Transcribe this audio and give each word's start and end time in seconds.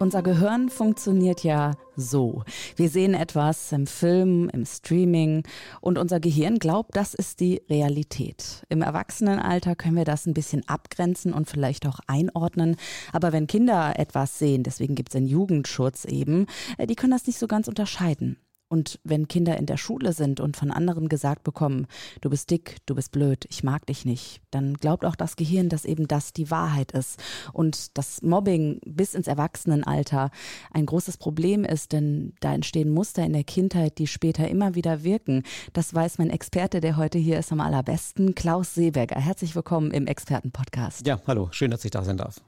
Unser 0.00 0.22
Gehirn 0.22 0.70
funktioniert 0.70 1.44
ja 1.44 1.72
so. 1.96 2.42
Wir 2.74 2.88
sehen 2.88 3.14
etwas 3.14 3.70
im 3.70 3.86
Film, 3.86 4.50
im 4.52 4.66
Streaming 4.66 5.44
und 5.80 5.98
unser 5.98 6.18
Gehirn 6.18 6.58
glaubt, 6.58 6.96
das 6.96 7.14
ist 7.14 7.38
die 7.38 7.62
Realität. 7.70 8.64
Im 8.68 8.82
Erwachsenenalter 8.82 9.76
können 9.76 9.96
wir 9.96 10.04
das 10.04 10.26
ein 10.26 10.34
bisschen 10.34 10.68
abgrenzen 10.68 11.32
und 11.32 11.48
vielleicht 11.48 11.86
auch 11.86 12.00
einordnen. 12.08 12.76
Aber 13.12 13.32
wenn 13.32 13.46
Kinder 13.46 13.98
etwas 13.98 14.38
sehen, 14.38 14.64
deswegen 14.64 14.96
gibt 14.96 15.10
es 15.10 15.14
den 15.14 15.26
Jugendschutz 15.26 16.04
eben, 16.04 16.46
äh, 16.76 16.86
die 16.86 16.96
können 16.96 17.12
das 17.12 17.26
nicht 17.26 17.38
so 17.38 17.46
ganz 17.46 17.68
unterscheiden. 17.68 18.36
Und 18.74 18.98
wenn 19.04 19.28
Kinder 19.28 19.56
in 19.56 19.66
der 19.66 19.76
Schule 19.76 20.12
sind 20.12 20.40
und 20.40 20.56
von 20.56 20.72
anderen 20.72 21.08
gesagt 21.08 21.44
bekommen, 21.44 21.86
du 22.22 22.28
bist 22.28 22.50
dick, 22.50 22.78
du 22.86 22.96
bist 22.96 23.12
blöd, 23.12 23.46
ich 23.48 23.62
mag 23.62 23.86
dich 23.86 24.04
nicht, 24.04 24.40
dann 24.50 24.74
glaubt 24.74 25.04
auch 25.04 25.14
das 25.14 25.36
Gehirn, 25.36 25.68
dass 25.68 25.84
eben 25.84 26.08
das 26.08 26.32
die 26.32 26.50
Wahrheit 26.50 26.90
ist. 26.90 27.22
Und 27.52 27.96
das 27.96 28.22
Mobbing 28.22 28.80
bis 28.84 29.14
ins 29.14 29.28
Erwachsenenalter 29.28 30.32
ein 30.72 30.86
großes 30.86 31.18
Problem 31.18 31.64
ist, 31.64 31.92
denn 31.92 32.32
da 32.40 32.52
entstehen 32.52 32.90
Muster 32.90 33.24
in 33.24 33.32
der 33.32 33.44
Kindheit, 33.44 33.98
die 33.98 34.08
später 34.08 34.48
immer 34.48 34.74
wieder 34.74 35.04
wirken. 35.04 35.44
Das 35.72 35.94
weiß 35.94 36.18
mein 36.18 36.30
Experte, 36.30 36.80
der 36.80 36.96
heute 36.96 37.18
hier 37.18 37.38
ist 37.38 37.52
am 37.52 37.60
allerbesten, 37.60 38.34
Klaus 38.34 38.74
Seeberger. 38.74 39.20
Herzlich 39.20 39.54
willkommen 39.54 39.92
im 39.92 40.08
Expertenpodcast. 40.08 41.06
Ja, 41.06 41.20
hallo, 41.28 41.48
schön, 41.52 41.70
dass 41.70 41.84
ich 41.84 41.92
da 41.92 42.02
sein 42.02 42.16
darf. 42.16 42.40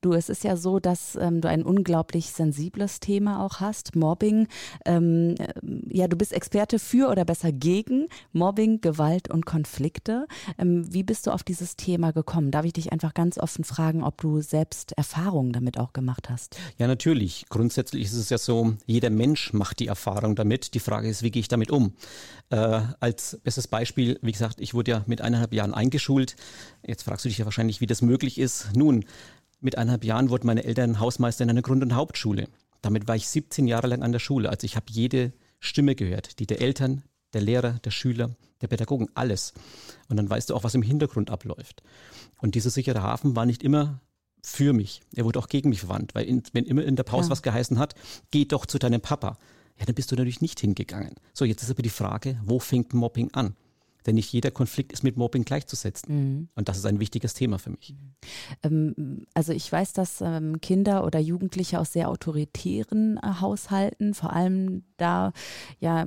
Du, 0.00 0.12
es 0.12 0.28
ist 0.28 0.44
ja 0.44 0.56
so, 0.56 0.78
dass 0.78 1.16
ähm, 1.16 1.40
du 1.40 1.48
ein 1.48 1.64
unglaublich 1.64 2.30
sensibles 2.30 3.00
Thema 3.00 3.44
auch 3.44 3.58
hast, 3.58 3.96
Mobbing. 3.96 4.46
Ähm, 4.84 5.34
ja, 5.88 6.08
du 6.08 6.16
bist 6.16 6.32
Experte 6.32 6.78
für 6.78 7.08
oder 7.08 7.24
besser 7.24 7.52
gegen 7.52 8.08
Mobbing, 8.32 8.80
Gewalt 8.80 9.30
und 9.30 9.46
Konflikte. 9.46 10.26
Ähm, 10.58 10.92
wie 10.92 11.02
bist 11.02 11.26
du 11.26 11.30
auf 11.30 11.42
dieses 11.42 11.76
Thema 11.76 12.12
gekommen? 12.12 12.50
Darf 12.50 12.64
ich 12.64 12.72
dich 12.72 12.92
einfach 12.92 13.14
ganz 13.14 13.38
offen 13.38 13.64
fragen, 13.64 14.02
ob 14.02 14.20
du 14.20 14.40
selbst 14.40 14.92
Erfahrungen 14.92 15.52
damit 15.52 15.78
auch 15.78 15.92
gemacht 15.92 16.30
hast? 16.30 16.56
Ja, 16.78 16.86
natürlich. 16.86 17.46
Grundsätzlich 17.48 18.04
ist 18.04 18.14
es 18.14 18.30
ja 18.30 18.38
so, 18.38 18.74
jeder 18.86 19.10
Mensch 19.10 19.52
macht 19.52 19.80
die 19.80 19.86
Erfahrung 19.86 20.36
damit. 20.36 20.74
Die 20.74 20.80
Frage 20.80 21.08
ist, 21.08 21.22
wie 21.22 21.30
gehe 21.30 21.40
ich 21.40 21.48
damit 21.48 21.70
um? 21.70 21.94
Äh, 22.50 22.80
als 23.00 23.38
bestes 23.42 23.68
Beispiel, 23.68 24.18
wie 24.22 24.32
gesagt, 24.32 24.60
ich 24.60 24.74
wurde 24.74 24.90
ja 24.90 25.04
mit 25.06 25.20
eineinhalb 25.20 25.52
Jahren 25.52 25.74
eingeschult. 25.74 26.36
Jetzt 26.86 27.02
fragst 27.02 27.24
du 27.24 27.28
dich 27.28 27.38
ja 27.38 27.44
wahrscheinlich, 27.44 27.80
wie 27.80 27.86
das 27.86 28.02
möglich 28.02 28.38
ist. 28.38 28.68
Nun, 28.74 29.04
mit 29.60 29.78
eineinhalb 29.78 30.04
Jahren 30.04 30.28
wurden 30.30 30.46
meine 30.46 30.64
Eltern 30.64 30.98
Hausmeister 30.98 31.44
in 31.44 31.50
einer 31.50 31.62
Grund- 31.62 31.82
und 31.82 31.94
Hauptschule. 31.94 32.48
Damit 32.82 33.06
war 33.06 33.16
ich 33.16 33.28
17 33.28 33.68
Jahre 33.68 33.86
lang 33.86 34.02
an 34.02 34.12
der 34.12 34.18
Schule. 34.18 34.50
Also 34.50 34.64
ich 34.64 34.76
habe 34.76 34.86
jede 34.90 35.32
Stimme 35.62 35.94
gehört, 35.94 36.40
die 36.40 36.46
der 36.46 36.60
Eltern, 36.60 37.02
der 37.32 37.40
Lehrer, 37.40 37.78
der 37.84 37.92
Schüler, 37.92 38.30
der 38.60 38.66
Pädagogen, 38.66 39.08
alles. 39.14 39.54
Und 40.08 40.16
dann 40.16 40.28
weißt 40.28 40.50
du 40.50 40.54
auch, 40.54 40.64
was 40.64 40.74
im 40.74 40.82
Hintergrund 40.82 41.30
abläuft. 41.30 41.82
Und 42.40 42.56
dieser 42.56 42.70
sichere 42.70 43.02
Hafen 43.02 43.36
war 43.36 43.46
nicht 43.46 43.62
immer 43.62 44.00
für 44.42 44.72
mich. 44.72 45.02
Er 45.14 45.24
wurde 45.24 45.38
auch 45.38 45.48
gegen 45.48 45.68
mich 45.68 45.80
verwandt, 45.80 46.14
weil 46.16 46.26
in, 46.26 46.42
wenn 46.52 46.64
immer 46.64 46.84
in 46.84 46.96
der 46.96 47.04
Pause 47.04 47.28
ja. 47.28 47.30
was 47.30 47.42
geheißen 47.42 47.78
hat, 47.78 47.94
geh 48.32 48.44
doch 48.44 48.66
zu 48.66 48.78
deinem 48.78 49.00
Papa. 49.00 49.38
Ja, 49.78 49.86
dann 49.86 49.94
bist 49.94 50.10
du 50.10 50.16
natürlich 50.16 50.40
nicht 50.40 50.60
hingegangen. 50.60 51.14
So, 51.32 51.44
jetzt 51.44 51.62
ist 51.62 51.70
aber 51.70 51.82
die 51.82 51.90
Frage, 51.90 52.38
wo 52.44 52.58
fängt 52.58 52.92
Mobbing 52.92 53.32
an? 53.32 53.54
Denn 54.06 54.14
nicht 54.14 54.32
jeder 54.32 54.50
Konflikt 54.50 54.92
ist 54.92 55.02
mit 55.02 55.16
Mobbing 55.16 55.44
gleichzusetzen. 55.44 56.14
Mhm. 56.14 56.48
Und 56.54 56.68
das 56.68 56.78
ist 56.78 56.86
ein 56.86 57.00
wichtiges 57.00 57.34
Thema 57.34 57.58
für 57.58 57.70
mich. 57.70 57.94
Ähm, 58.62 59.26
also 59.34 59.52
ich 59.52 59.70
weiß, 59.70 59.92
dass 59.92 60.20
ähm, 60.20 60.60
Kinder 60.60 61.04
oder 61.04 61.18
Jugendliche 61.18 61.78
aus 61.80 61.92
sehr 61.92 62.08
autoritären 62.08 63.18
äh, 63.18 63.40
Haushalten, 63.40 64.14
vor 64.14 64.32
allem 64.32 64.84
da 64.96 65.32
ja 65.80 66.06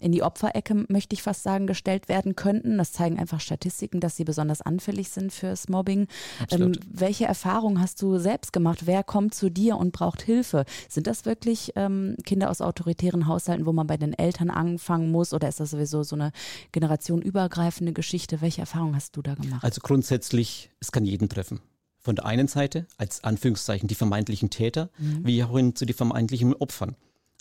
in 0.00 0.12
die 0.12 0.22
Opferecke, 0.22 0.86
möchte 0.88 1.14
ich 1.14 1.22
fast 1.22 1.42
sagen, 1.42 1.66
gestellt 1.66 2.08
werden 2.08 2.36
könnten. 2.36 2.78
Das 2.78 2.92
zeigen 2.92 3.18
einfach 3.18 3.40
Statistiken, 3.40 4.00
dass 4.00 4.16
sie 4.16 4.24
besonders 4.24 4.62
anfällig 4.62 5.10
sind 5.10 5.32
fürs 5.32 5.68
Mobbing. 5.68 6.06
Ähm, 6.50 6.72
welche 6.90 7.26
Erfahrungen 7.26 7.80
hast 7.80 8.00
du 8.00 8.18
selbst 8.18 8.52
gemacht? 8.52 8.86
Wer 8.86 9.02
kommt 9.02 9.34
zu 9.34 9.50
dir 9.50 9.76
und 9.76 9.92
braucht 9.92 10.22
Hilfe? 10.22 10.64
Sind 10.88 11.06
das 11.06 11.26
wirklich 11.26 11.72
ähm, 11.76 12.16
Kinder 12.24 12.50
aus 12.50 12.60
autoritären 12.60 13.26
Haushalten, 13.26 13.66
wo 13.66 13.72
man 13.72 13.86
bei 13.86 13.98
den 13.98 14.14
Eltern 14.14 14.50
anfangen 14.50 15.10
muss? 15.10 15.34
Oder 15.34 15.48
ist 15.48 15.60
das 15.60 15.70
sowieso 15.70 16.02
so 16.02 16.16
eine 16.16 16.32
generationenübergreifende 16.72 17.92
Geschichte? 17.92 18.40
Welche 18.40 18.62
Erfahrungen 18.62 18.96
hast 18.96 19.16
du 19.16 19.22
da 19.22 19.34
gemacht? 19.34 19.62
Also 19.62 19.80
grundsätzlich, 19.82 20.70
es 20.80 20.92
kann 20.92 21.04
jeden 21.04 21.28
treffen 21.28 21.60
von 22.00 22.16
der 22.16 22.24
einen 22.24 22.48
Seite 22.48 22.86
als 22.96 23.22
Anführungszeichen 23.22 23.86
die 23.86 23.94
vermeintlichen 23.94 24.48
Täter, 24.48 24.88
mhm. 24.98 25.26
wie 25.26 25.44
auch 25.44 25.54
hin 25.54 25.74
zu 25.74 25.84
den 25.84 25.94
vermeintlichen 25.94 26.54
Opfern. 26.54 26.96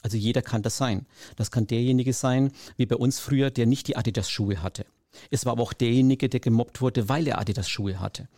Also 0.08 0.16
jeder 0.16 0.42
kann 0.42 0.62
das 0.62 0.78
sein. 0.78 1.06
Das 1.36 1.52
kann 1.52 1.68
derjenige 1.68 2.14
sein, 2.14 2.54
wie 2.78 2.86
bei 2.86 2.96
uns 2.96 3.20
früher, 3.20 3.52
der 3.52 3.66
nicht 3.66 3.90
die 3.90 3.98
Adidas-Schuhe 3.98 4.64
hatte. 4.64 4.86
Es 5.32 5.46
war 5.46 5.52
aber 5.52 5.64
auch 5.64 5.74
derjenige, 5.74 6.30
der 6.30 6.40
gemobbt 6.40 6.80
wurde, 6.80 7.10
weil 7.10 7.28
er 7.28 7.40
Adidas-Schuhe 7.40 8.00
hatte. 8.00 8.30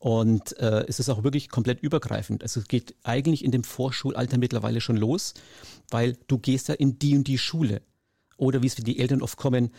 Und 0.00 0.56
äh, 0.56 0.86
es 0.88 1.00
ist 1.00 1.10
auch 1.10 1.22
wirklich 1.22 1.50
komplett 1.50 1.82
übergreifend. 1.82 2.42
Also 2.42 2.60
es 2.60 2.66
geht 2.66 2.94
eigentlich 3.02 3.44
in 3.44 3.50
dem 3.50 3.62
Vorschulalter 3.62 4.38
mittlerweile 4.38 4.80
schon 4.80 4.96
los, 4.96 5.34
weil 5.90 6.16
du 6.28 6.38
gehst 6.38 6.68
ja 6.68 6.76
in 6.76 6.98
die 6.98 7.14
und 7.14 7.28
die 7.28 7.36
Schule. 7.36 7.82
Oder 8.38 8.62
wie 8.62 8.68
es 8.68 8.74
für 8.76 8.82
die 8.82 8.98
Eltern 8.98 9.20
oft 9.20 9.36
kommen, 9.36 9.70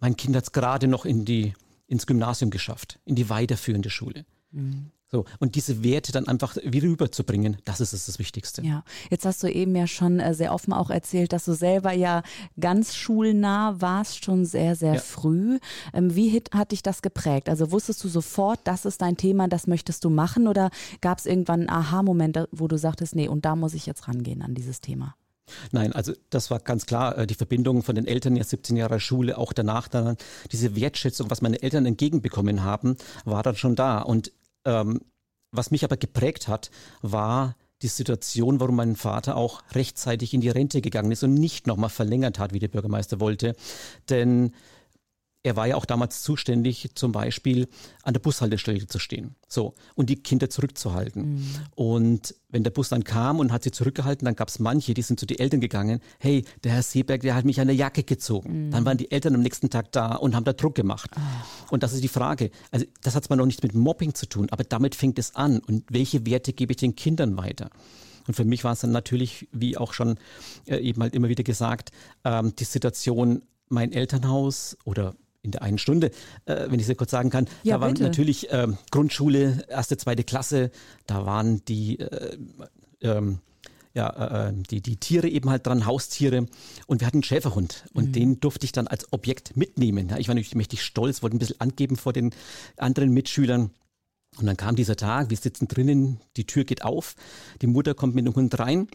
mein 0.00 0.16
Kind 0.16 0.34
hat 0.34 0.42
es 0.42 0.50
gerade 0.50 0.88
noch 0.88 1.04
in 1.04 1.24
die, 1.24 1.54
ins 1.86 2.08
Gymnasium 2.08 2.50
geschafft, 2.50 2.98
in 3.04 3.14
die 3.14 3.30
weiterführende 3.30 3.90
Schule. 3.90 4.24
Mhm. 4.52 4.90
So, 5.12 5.24
und 5.40 5.56
diese 5.56 5.82
Werte 5.82 6.12
dann 6.12 6.28
einfach 6.28 6.56
wieder 6.62 6.86
rüberzubringen, 6.86 7.56
das 7.64 7.80
ist 7.80 7.92
das 7.92 8.18
Wichtigste. 8.20 8.62
Ja, 8.62 8.84
jetzt 9.10 9.24
hast 9.24 9.42
du 9.42 9.48
eben 9.48 9.74
ja 9.74 9.88
schon 9.88 10.20
äh, 10.20 10.34
sehr 10.34 10.54
offen 10.54 10.72
auch 10.72 10.88
erzählt, 10.88 11.32
dass 11.32 11.46
du 11.46 11.52
selber 11.52 11.92
ja 11.92 12.22
ganz 12.60 12.94
schulnah 12.94 13.80
warst, 13.80 14.24
schon 14.24 14.44
sehr, 14.44 14.76
sehr 14.76 14.94
ja. 14.94 15.00
früh. 15.00 15.58
Ähm, 15.92 16.14
wie 16.14 16.40
hat 16.54 16.70
dich 16.70 16.84
das 16.84 17.02
geprägt? 17.02 17.48
Also 17.48 17.72
wusstest 17.72 18.04
du 18.04 18.08
sofort, 18.08 18.60
das 18.64 18.84
ist 18.84 19.02
dein 19.02 19.16
Thema, 19.16 19.48
das 19.48 19.66
möchtest 19.66 20.04
du 20.04 20.10
machen 20.10 20.46
oder 20.46 20.70
gab 21.00 21.18
es 21.18 21.26
irgendwann 21.26 21.60
einen 21.60 21.70
Aha-Moment, 21.70 22.46
wo 22.52 22.68
du 22.68 22.78
sagtest, 22.78 23.16
nee, 23.16 23.26
und 23.26 23.44
da 23.44 23.56
muss 23.56 23.74
ich 23.74 23.86
jetzt 23.86 24.06
rangehen 24.06 24.42
an 24.42 24.54
dieses 24.54 24.80
Thema? 24.80 25.16
Nein, 25.72 25.92
also 25.92 26.12
das 26.30 26.52
war 26.52 26.60
ganz 26.60 26.86
klar 26.86 27.18
äh, 27.18 27.26
die 27.26 27.34
Verbindung 27.34 27.82
von 27.82 27.96
den 27.96 28.06
Eltern, 28.06 28.36
ja 28.36 28.44
17 28.44 28.76
Jahre 28.76 29.00
Schule, 29.00 29.38
auch 29.38 29.52
danach 29.52 29.88
dann 29.88 30.16
diese 30.52 30.76
Wertschätzung, 30.76 31.30
was 31.30 31.42
meine 31.42 31.62
Eltern 31.62 31.84
entgegenbekommen 31.86 32.62
haben, 32.62 32.96
war 33.24 33.42
dann 33.42 33.56
schon 33.56 33.74
da. 33.74 33.98
Und 33.98 34.30
ähm, 34.64 35.00
was 35.52 35.70
mich 35.70 35.84
aber 35.84 35.96
geprägt 35.96 36.48
hat, 36.48 36.70
war 37.02 37.56
die 37.82 37.88
Situation, 37.88 38.60
warum 38.60 38.76
mein 38.76 38.96
Vater 38.96 39.36
auch 39.36 39.62
rechtzeitig 39.72 40.34
in 40.34 40.40
die 40.40 40.50
Rente 40.50 40.80
gegangen 40.80 41.12
ist 41.12 41.22
und 41.22 41.34
nicht 41.34 41.66
nochmal 41.66 41.90
verlängert 41.90 42.38
hat, 42.38 42.52
wie 42.52 42.58
der 42.58 42.68
Bürgermeister 42.68 43.20
wollte. 43.20 43.56
Denn 44.10 44.52
er 45.42 45.56
war 45.56 45.66
ja 45.66 45.76
auch 45.76 45.86
damals 45.86 46.22
zuständig, 46.22 46.90
zum 46.94 47.12
Beispiel 47.12 47.68
an 48.02 48.12
der 48.12 48.20
Bushaltestelle 48.20 48.86
zu 48.86 48.98
stehen. 48.98 49.36
So. 49.48 49.74
Und 49.94 50.10
die 50.10 50.16
Kinder 50.16 50.50
zurückzuhalten. 50.50 51.34
Mhm. 51.34 51.46
Und 51.74 52.34
wenn 52.50 52.62
der 52.62 52.70
Bus 52.70 52.90
dann 52.90 53.04
kam 53.04 53.38
und 53.38 53.50
hat 53.50 53.62
sie 53.62 53.70
zurückgehalten, 53.70 54.26
dann 54.26 54.36
gab 54.36 54.48
es 54.48 54.58
manche, 54.58 54.92
die 54.92 55.02
sind 55.02 55.18
zu 55.18 55.24
den 55.24 55.38
Eltern 55.38 55.60
gegangen. 55.60 56.00
Hey, 56.18 56.44
der 56.62 56.72
Herr 56.72 56.82
Seeberg, 56.82 57.22
der 57.22 57.34
hat 57.34 57.46
mich 57.46 57.60
an 57.60 57.68
der 57.68 57.76
Jacke 57.76 58.02
gezogen. 58.02 58.66
Mhm. 58.66 58.70
Dann 58.70 58.84
waren 58.84 58.98
die 58.98 59.10
Eltern 59.10 59.34
am 59.34 59.40
nächsten 59.40 59.70
Tag 59.70 59.92
da 59.92 60.14
und 60.16 60.34
haben 60.34 60.44
da 60.44 60.52
Druck 60.52 60.74
gemacht. 60.74 61.10
Oh. 61.16 61.72
Und 61.72 61.82
das 61.82 61.94
ist 61.94 62.04
die 62.04 62.08
Frage. 62.08 62.50
Also, 62.70 62.84
das 63.02 63.14
hat 63.14 63.24
zwar 63.24 63.38
noch 63.38 63.46
nichts 63.46 63.62
mit 63.62 63.74
Mobbing 63.74 64.14
zu 64.14 64.26
tun, 64.26 64.48
aber 64.50 64.64
damit 64.64 64.94
fängt 64.94 65.18
es 65.18 65.34
an. 65.36 65.60
Und 65.60 65.84
welche 65.90 66.26
Werte 66.26 66.52
gebe 66.52 66.72
ich 66.72 66.76
den 66.76 66.96
Kindern 66.96 67.38
weiter? 67.38 67.70
Und 68.26 68.34
für 68.34 68.44
mich 68.44 68.62
war 68.62 68.72
es 68.72 68.80
dann 68.80 68.92
natürlich, 68.92 69.48
wie 69.52 69.78
auch 69.78 69.94
schon 69.94 70.18
äh, 70.66 70.76
eben 70.76 71.00
halt 71.00 71.14
immer 71.14 71.30
wieder 71.30 71.44
gesagt, 71.44 71.92
ähm, 72.24 72.54
die 72.56 72.64
Situation, 72.64 73.42
mein 73.70 73.92
Elternhaus 73.92 74.76
oder 74.84 75.14
in 75.42 75.50
der 75.50 75.62
einen 75.62 75.78
Stunde, 75.78 76.10
äh, 76.44 76.70
wenn 76.70 76.80
ich 76.80 76.88
es 76.88 76.96
kurz 76.96 77.10
sagen 77.10 77.30
kann. 77.30 77.46
Ja, 77.62 77.76
da 77.76 77.80
war 77.82 77.88
bitte. 77.88 78.02
natürlich 78.02 78.50
äh, 78.50 78.68
Grundschule, 78.90 79.64
erste, 79.68 79.96
zweite 79.96 80.24
Klasse, 80.24 80.70
da 81.06 81.26
waren 81.26 81.64
die, 81.64 81.98
äh, 81.98 82.36
ähm, 83.00 83.38
ja, 83.94 84.48
äh, 84.48 84.52
die, 84.70 84.80
die 84.80 84.96
Tiere 84.96 85.28
eben 85.28 85.50
halt 85.50 85.66
dran, 85.66 85.86
Haustiere. 85.86 86.46
Und 86.86 87.00
wir 87.00 87.06
hatten 87.06 87.18
einen 87.18 87.22
Schäferhund 87.24 87.84
und 87.92 88.08
mhm. 88.08 88.12
den 88.12 88.40
durfte 88.40 88.64
ich 88.64 88.72
dann 88.72 88.86
als 88.86 89.12
Objekt 89.12 89.56
mitnehmen. 89.56 90.08
Ja, 90.08 90.18
ich 90.18 90.28
war 90.28 90.34
natürlich 90.34 90.54
mächtig 90.54 90.82
stolz, 90.82 91.22
wollte 91.22 91.36
ein 91.36 91.40
bisschen 91.40 91.60
angeben 91.60 91.96
vor 91.96 92.12
den 92.12 92.32
anderen 92.76 93.10
Mitschülern. 93.10 93.70
Und 94.40 94.46
dann 94.46 94.56
kam 94.56 94.76
dieser 94.76 94.96
Tag, 94.96 95.30
wir 95.30 95.36
sitzen 95.36 95.68
drinnen, 95.68 96.20
die 96.36 96.46
Tür 96.46 96.64
geht 96.64 96.82
auf, 96.82 97.14
die 97.62 97.66
Mutter 97.66 97.94
kommt 97.94 98.14
mit 98.14 98.26
dem 98.26 98.34
Hund 98.34 98.58
rein 98.58 98.88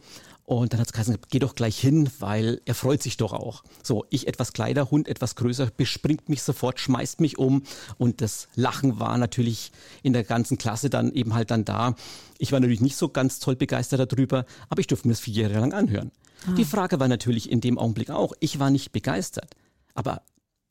und 0.45 0.73
dann 0.73 0.79
hat 0.79 0.87
es 0.87 0.93
geheißen, 0.93 1.17
geh 1.29 1.39
doch 1.39 1.55
gleich 1.55 1.79
hin, 1.79 2.09
weil 2.19 2.61
er 2.65 2.75
freut 2.75 3.01
sich 3.01 3.17
doch 3.17 3.33
auch. 3.33 3.63
So, 3.81 4.05
ich 4.09 4.27
etwas 4.27 4.53
kleiner, 4.53 4.91
Hund 4.91 5.07
etwas 5.07 5.35
größer, 5.35 5.71
bespringt 5.75 6.29
mich 6.29 6.43
sofort, 6.43 6.79
schmeißt 6.79 7.19
mich 7.19 7.39
um 7.39 7.63
und 7.97 8.21
das 8.21 8.47
Lachen 8.55 8.99
war 8.99 9.17
natürlich 9.17 9.71
in 10.03 10.13
der 10.13 10.23
ganzen 10.23 10.57
Klasse 10.57 10.89
dann 10.89 11.11
eben 11.11 11.33
halt 11.33 11.49
dann 11.49 11.65
da. 11.65 11.95
Ich 12.37 12.51
war 12.51 12.59
natürlich 12.59 12.81
nicht 12.81 12.95
so 12.95 13.09
ganz 13.09 13.39
toll 13.39 13.55
begeistert 13.55 14.11
darüber, 14.11 14.45
aber 14.69 14.79
ich 14.81 14.87
durfte 14.87 15.07
mir 15.07 15.13
das 15.13 15.21
vier 15.21 15.43
Jahre 15.43 15.59
lang 15.59 15.73
anhören. 15.73 16.11
Ah. 16.47 16.51
Die 16.53 16.65
Frage 16.65 16.99
war 16.99 17.07
natürlich 17.07 17.51
in 17.51 17.61
dem 17.61 17.79
Augenblick 17.79 18.11
auch, 18.11 18.33
ich 18.39 18.59
war 18.59 18.69
nicht 18.69 18.91
begeistert, 18.91 19.55
aber 19.95 20.21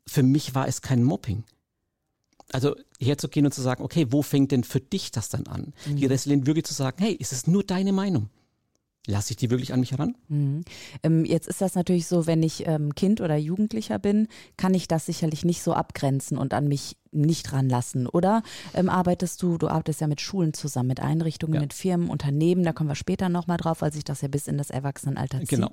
für 0.07 0.23
mich 0.23 0.55
war 0.55 0.69
es 0.69 0.83
kein 0.83 1.03
Mobbing. 1.03 1.43
Also 2.53 2.77
herzugehen 3.01 3.47
und 3.47 3.53
zu 3.53 3.63
sagen, 3.63 3.83
okay, 3.83 4.07
wo 4.11 4.23
fängt 4.23 4.53
denn 4.53 4.65
für 4.65 4.81
dich 4.81 5.11
das 5.11 5.29
dann 5.29 5.47
an? 5.47 5.73
Mhm. 5.87 5.97
Die 5.97 6.07
Resilienz 6.07 6.47
wirklich 6.47 6.65
zu 6.65 6.75
sagen, 6.75 6.99
hey, 7.01 7.13
ist 7.13 7.33
es 7.33 7.47
nur 7.47 7.65
deine 7.65 7.93
Meinung? 7.93 8.29
Lasse 9.07 9.33
ich 9.33 9.37
die 9.37 9.51
wirklich 9.51 9.75
an 9.75 9.81
mich 9.81 9.93
heran? 9.93 10.17
Mhm. 10.29 10.65
Ähm, 11.03 11.25
jetzt 11.27 11.47
ist 11.47 11.61
das 11.61 11.75
natürlich 11.75 12.07
so, 12.07 12.27
wenn 12.27 12.43
ich 12.43 12.67
ähm, 12.67 12.95
Kind 12.95 13.21
oder 13.21 13.37
Jugendlicher 13.37 13.99
bin, 13.99 14.29
kann 14.57 14.73
ich 14.73 14.89
das 14.89 15.05
sicherlich 15.05 15.45
nicht 15.45 15.63
so 15.63 15.75
abgrenzen 15.75 16.39
und 16.39 16.55
an 16.55 16.69
mich 16.69 16.97
nicht 17.13 17.53
ranlassen. 17.53 18.07
Oder 18.07 18.43
ähm, 18.73 18.89
arbeitest 18.89 19.43
du, 19.43 19.59
du 19.59 19.69
arbeitest 19.69 20.01
ja 20.01 20.07
mit 20.07 20.21
Schulen 20.23 20.55
zusammen, 20.55 20.89
mit 20.89 21.01
Einrichtungen, 21.01 21.55
ja. 21.55 21.61
mit 21.61 21.75
Firmen, 21.75 22.09
Unternehmen, 22.09 22.65
da 22.65 22.73
kommen 22.73 22.89
wir 22.89 22.95
später 22.95 23.29
nochmal 23.29 23.59
drauf, 23.59 23.83
weil 23.83 23.93
sich 23.93 24.05
das 24.05 24.23
ja 24.23 24.29
bis 24.29 24.49
in 24.49 24.57
das 24.57 24.71
Erwachsenenalter 24.71 25.41
zieht. 25.41 25.51
Genau. 25.51 25.69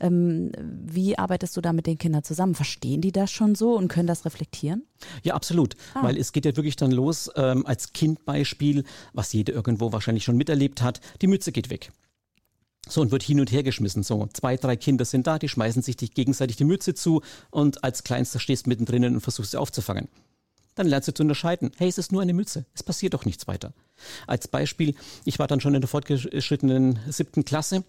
Ähm, 0.00 0.50
wie 0.58 1.16
arbeitest 1.16 1.56
du 1.56 1.60
da 1.60 1.72
mit 1.72 1.86
den 1.86 1.98
Kindern 1.98 2.24
zusammen? 2.24 2.54
Verstehen 2.54 3.00
die 3.00 3.12
das 3.12 3.30
schon 3.30 3.54
so 3.54 3.76
und 3.76 3.88
können 3.88 4.08
das 4.08 4.24
reflektieren? 4.24 4.84
Ja, 5.22 5.34
absolut. 5.34 5.76
Ah. 5.94 6.02
Weil 6.02 6.16
es 6.16 6.32
geht 6.32 6.44
ja 6.44 6.56
wirklich 6.56 6.76
dann 6.76 6.90
los, 6.90 7.30
ähm, 7.36 7.64
als 7.64 7.92
Kindbeispiel, 7.92 8.84
was 9.12 9.32
jeder 9.32 9.52
irgendwo 9.54 9.92
wahrscheinlich 9.92 10.24
schon 10.24 10.36
miterlebt 10.36 10.82
hat, 10.82 11.00
die 11.22 11.26
Mütze 11.26 11.52
geht 11.52 11.70
weg. 11.70 11.92
So, 12.88 13.00
und 13.00 13.12
wird 13.12 13.22
hin 13.22 13.40
und 13.40 13.52
her 13.52 13.62
geschmissen. 13.62 14.02
So, 14.02 14.28
zwei, 14.32 14.56
drei 14.56 14.76
Kinder 14.76 15.04
sind 15.04 15.26
da, 15.26 15.38
die 15.38 15.48
schmeißen 15.48 15.82
sich 15.82 15.96
gegenseitig 15.96 16.56
die 16.56 16.64
Mütze 16.64 16.94
zu 16.94 17.22
und 17.50 17.84
als 17.84 18.02
Kleinster 18.02 18.40
stehst 18.40 18.66
du 18.66 18.70
mittendrin 18.70 19.04
und 19.04 19.20
versuchst 19.20 19.52
sie 19.52 19.60
aufzufangen. 19.60 20.08
Dann 20.74 20.86
lernst 20.86 21.08
du 21.08 21.14
zu 21.14 21.22
unterscheiden. 21.22 21.70
Hey, 21.76 21.88
es 21.88 21.98
ist 21.98 22.12
nur 22.12 22.22
eine 22.22 22.32
Mütze. 22.32 22.64
Es 22.74 22.82
passiert 22.82 23.14
doch 23.14 23.24
nichts 23.24 23.46
weiter. 23.46 23.72
Als 24.26 24.48
Beispiel, 24.48 24.94
ich 25.24 25.38
war 25.38 25.46
dann 25.46 25.60
schon 25.60 25.74
in 25.74 25.80
der 25.80 25.88
fortgeschrittenen 25.88 26.98
siebten 27.08 27.44
Klasse 27.44 27.84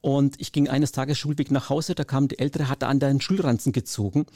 und 0.00 0.40
ich 0.40 0.52
ging 0.52 0.68
eines 0.68 0.92
Tages 0.92 1.18
Schulweg 1.18 1.50
nach 1.50 1.68
Hause, 1.68 1.94
da 1.94 2.04
kam 2.04 2.28
die 2.28 2.38
Ältere, 2.38 2.68
hatte 2.68 2.86
an 2.86 3.00
den 3.00 3.20
Schulranzen 3.20 3.72
gezogen 3.72 4.26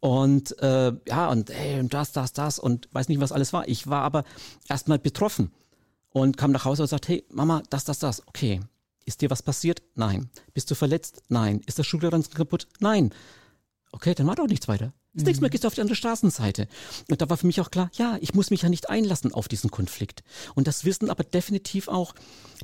und 0.00 0.56
äh, 0.60 0.92
ja, 1.08 1.28
und 1.28 1.50
hey, 1.50 1.86
das, 1.88 2.12
das, 2.12 2.32
das 2.32 2.58
und 2.58 2.88
weiß 2.92 3.08
nicht, 3.08 3.20
was 3.20 3.32
alles 3.32 3.52
war. 3.52 3.66
Ich 3.66 3.88
war 3.88 4.02
aber 4.02 4.24
erstmal 4.68 4.98
betroffen 4.98 5.50
und 6.10 6.36
kam 6.36 6.52
nach 6.52 6.64
Hause 6.64 6.82
und 6.82 6.88
sagte, 6.88 7.08
hey, 7.08 7.24
Mama, 7.30 7.62
das, 7.70 7.84
das, 7.84 7.98
das. 7.98 8.26
Okay, 8.28 8.60
ist 9.08 9.22
dir 9.22 9.30
was 9.30 9.42
passiert? 9.42 9.82
Nein. 9.94 10.30
Bist 10.54 10.70
du 10.70 10.74
verletzt? 10.74 11.22
Nein. 11.28 11.62
Ist 11.66 11.78
der 11.78 11.84
Schulranzen 11.84 12.34
kaputt? 12.34 12.68
Nein. 12.78 13.10
Okay, 13.90 14.14
dann 14.14 14.26
war 14.26 14.36
doch 14.36 14.46
nichts 14.46 14.68
weiter. 14.68 14.92
Das 15.14 15.24
nächste 15.24 15.42
Mal 15.42 15.48
gehst 15.48 15.64
du 15.64 15.68
auf 15.68 15.74
die 15.74 15.80
andere 15.80 15.96
Straßenseite. 15.96 16.68
Und 17.10 17.20
da 17.20 17.28
war 17.28 17.36
für 17.36 17.46
mich 17.46 17.60
auch 17.60 17.70
klar, 17.70 17.90
ja, 17.94 18.18
ich 18.20 18.34
muss 18.34 18.50
mich 18.50 18.62
ja 18.62 18.68
nicht 18.68 18.88
einlassen 18.88 19.32
auf 19.32 19.48
diesen 19.48 19.70
Konflikt. 19.70 20.22
Und 20.54 20.68
das 20.68 20.84
wissen 20.84 21.10
aber 21.10 21.24
definitiv 21.24 21.88
auch 21.88 22.14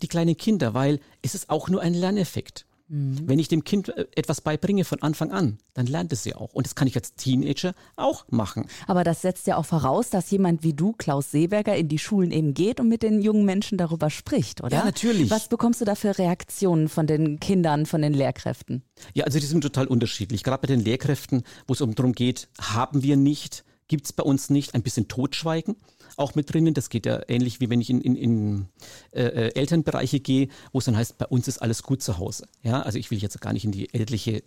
die 0.02 0.08
kleinen 0.08 0.36
Kinder, 0.36 0.74
weil 0.74 1.00
es 1.22 1.34
ist 1.34 1.50
auch 1.50 1.68
nur 1.68 1.80
ein 1.80 1.94
Lerneffekt. 1.94 2.66
Mhm. 2.88 3.22
Wenn 3.26 3.38
ich 3.38 3.48
dem 3.48 3.64
Kind 3.64 3.88
äh, 3.88 4.06
etwas 4.14 4.40
beibringe 4.40 4.84
von 4.84 5.00
Anfang 5.02 5.32
an, 5.32 5.58
dann 5.72 5.86
lernt 5.86 6.12
es 6.12 6.24
ja 6.24 6.36
auch. 6.36 6.52
Und 6.52 6.66
das 6.66 6.74
kann 6.74 6.86
ich 6.86 6.96
als 6.96 7.14
Teenager 7.14 7.74
auch 7.96 8.26
machen. 8.28 8.66
Aber 8.86 9.04
das 9.04 9.22
setzt 9.22 9.46
ja 9.46 9.56
auch 9.56 9.64
voraus, 9.64 10.10
dass 10.10 10.30
jemand 10.30 10.62
wie 10.62 10.74
du, 10.74 10.92
Klaus 10.92 11.30
Seeberger, 11.30 11.76
in 11.76 11.88
die 11.88 11.98
Schulen 11.98 12.30
eben 12.30 12.52
geht 12.54 12.80
und 12.80 12.88
mit 12.88 13.02
den 13.02 13.22
jungen 13.22 13.44
Menschen 13.44 13.78
darüber 13.78 14.10
spricht, 14.10 14.62
oder? 14.62 14.78
Ja, 14.78 14.84
natürlich. 14.84 15.30
Was 15.30 15.48
bekommst 15.48 15.80
du 15.80 15.84
da 15.84 15.94
für 15.94 16.18
Reaktionen 16.18 16.88
von 16.88 17.06
den 17.06 17.40
Kindern, 17.40 17.86
von 17.86 18.02
den 18.02 18.12
Lehrkräften? 18.12 18.82
Ja, 19.14 19.24
also 19.24 19.38
die 19.38 19.46
sind 19.46 19.62
total 19.62 19.86
unterschiedlich. 19.86 20.44
Gerade 20.44 20.60
bei 20.60 20.68
den 20.68 20.80
Lehrkräften, 20.80 21.42
wo 21.66 21.72
es 21.72 21.80
um 21.80 21.94
darum 21.94 22.12
geht, 22.12 22.48
haben 22.60 23.02
wir 23.02 23.16
nicht, 23.16 23.64
gibt 23.88 24.06
es 24.06 24.12
bei 24.12 24.22
uns 24.22 24.50
nicht 24.50 24.74
ein 24.74 24.82
bisschen 24.82 25.08
Totschweigen 25.08 25.76
auch 26.16 26.34
mit 26.34 26.52
drinnen. 26.52 26.74
Das 26.74 26.88
geht 26.88 27.06
ja 27.06 27.20
ähnlich 27.28 27.60
wie 27.60 27.70
wenn 27.70 27.80
ich 27.80 27.90
in, 27.90 28.00
in, 28.00 28.16
in 28.16 28.68
äh, 29.12 29.22
äh, 29.24 29.54
Elternbereiche 29.54 30.20
gehe, 30.20 30.48
wo 30.72 30.78
es 30.78 30.84
dann 30.84 30.96
heißt, 30.96 31.18
bei 31.18 31.26
uns 31.26 31.48
ist 31.48 31.58
alles 31.58 31.82
gut 31.82 32.02
zu 32.02 32.18
Hause. 32.18 32.46
Ja, 32.62 32.82
also 32.82 32.98
ich 32.98 33.10
will 33.10 33.18
jetzt 33.18 33.40
gar 33.40 33.52
nicht 33.52 33.64
in 33.64 33.72
die 33.72 33.92
elterliche 33.92 34.42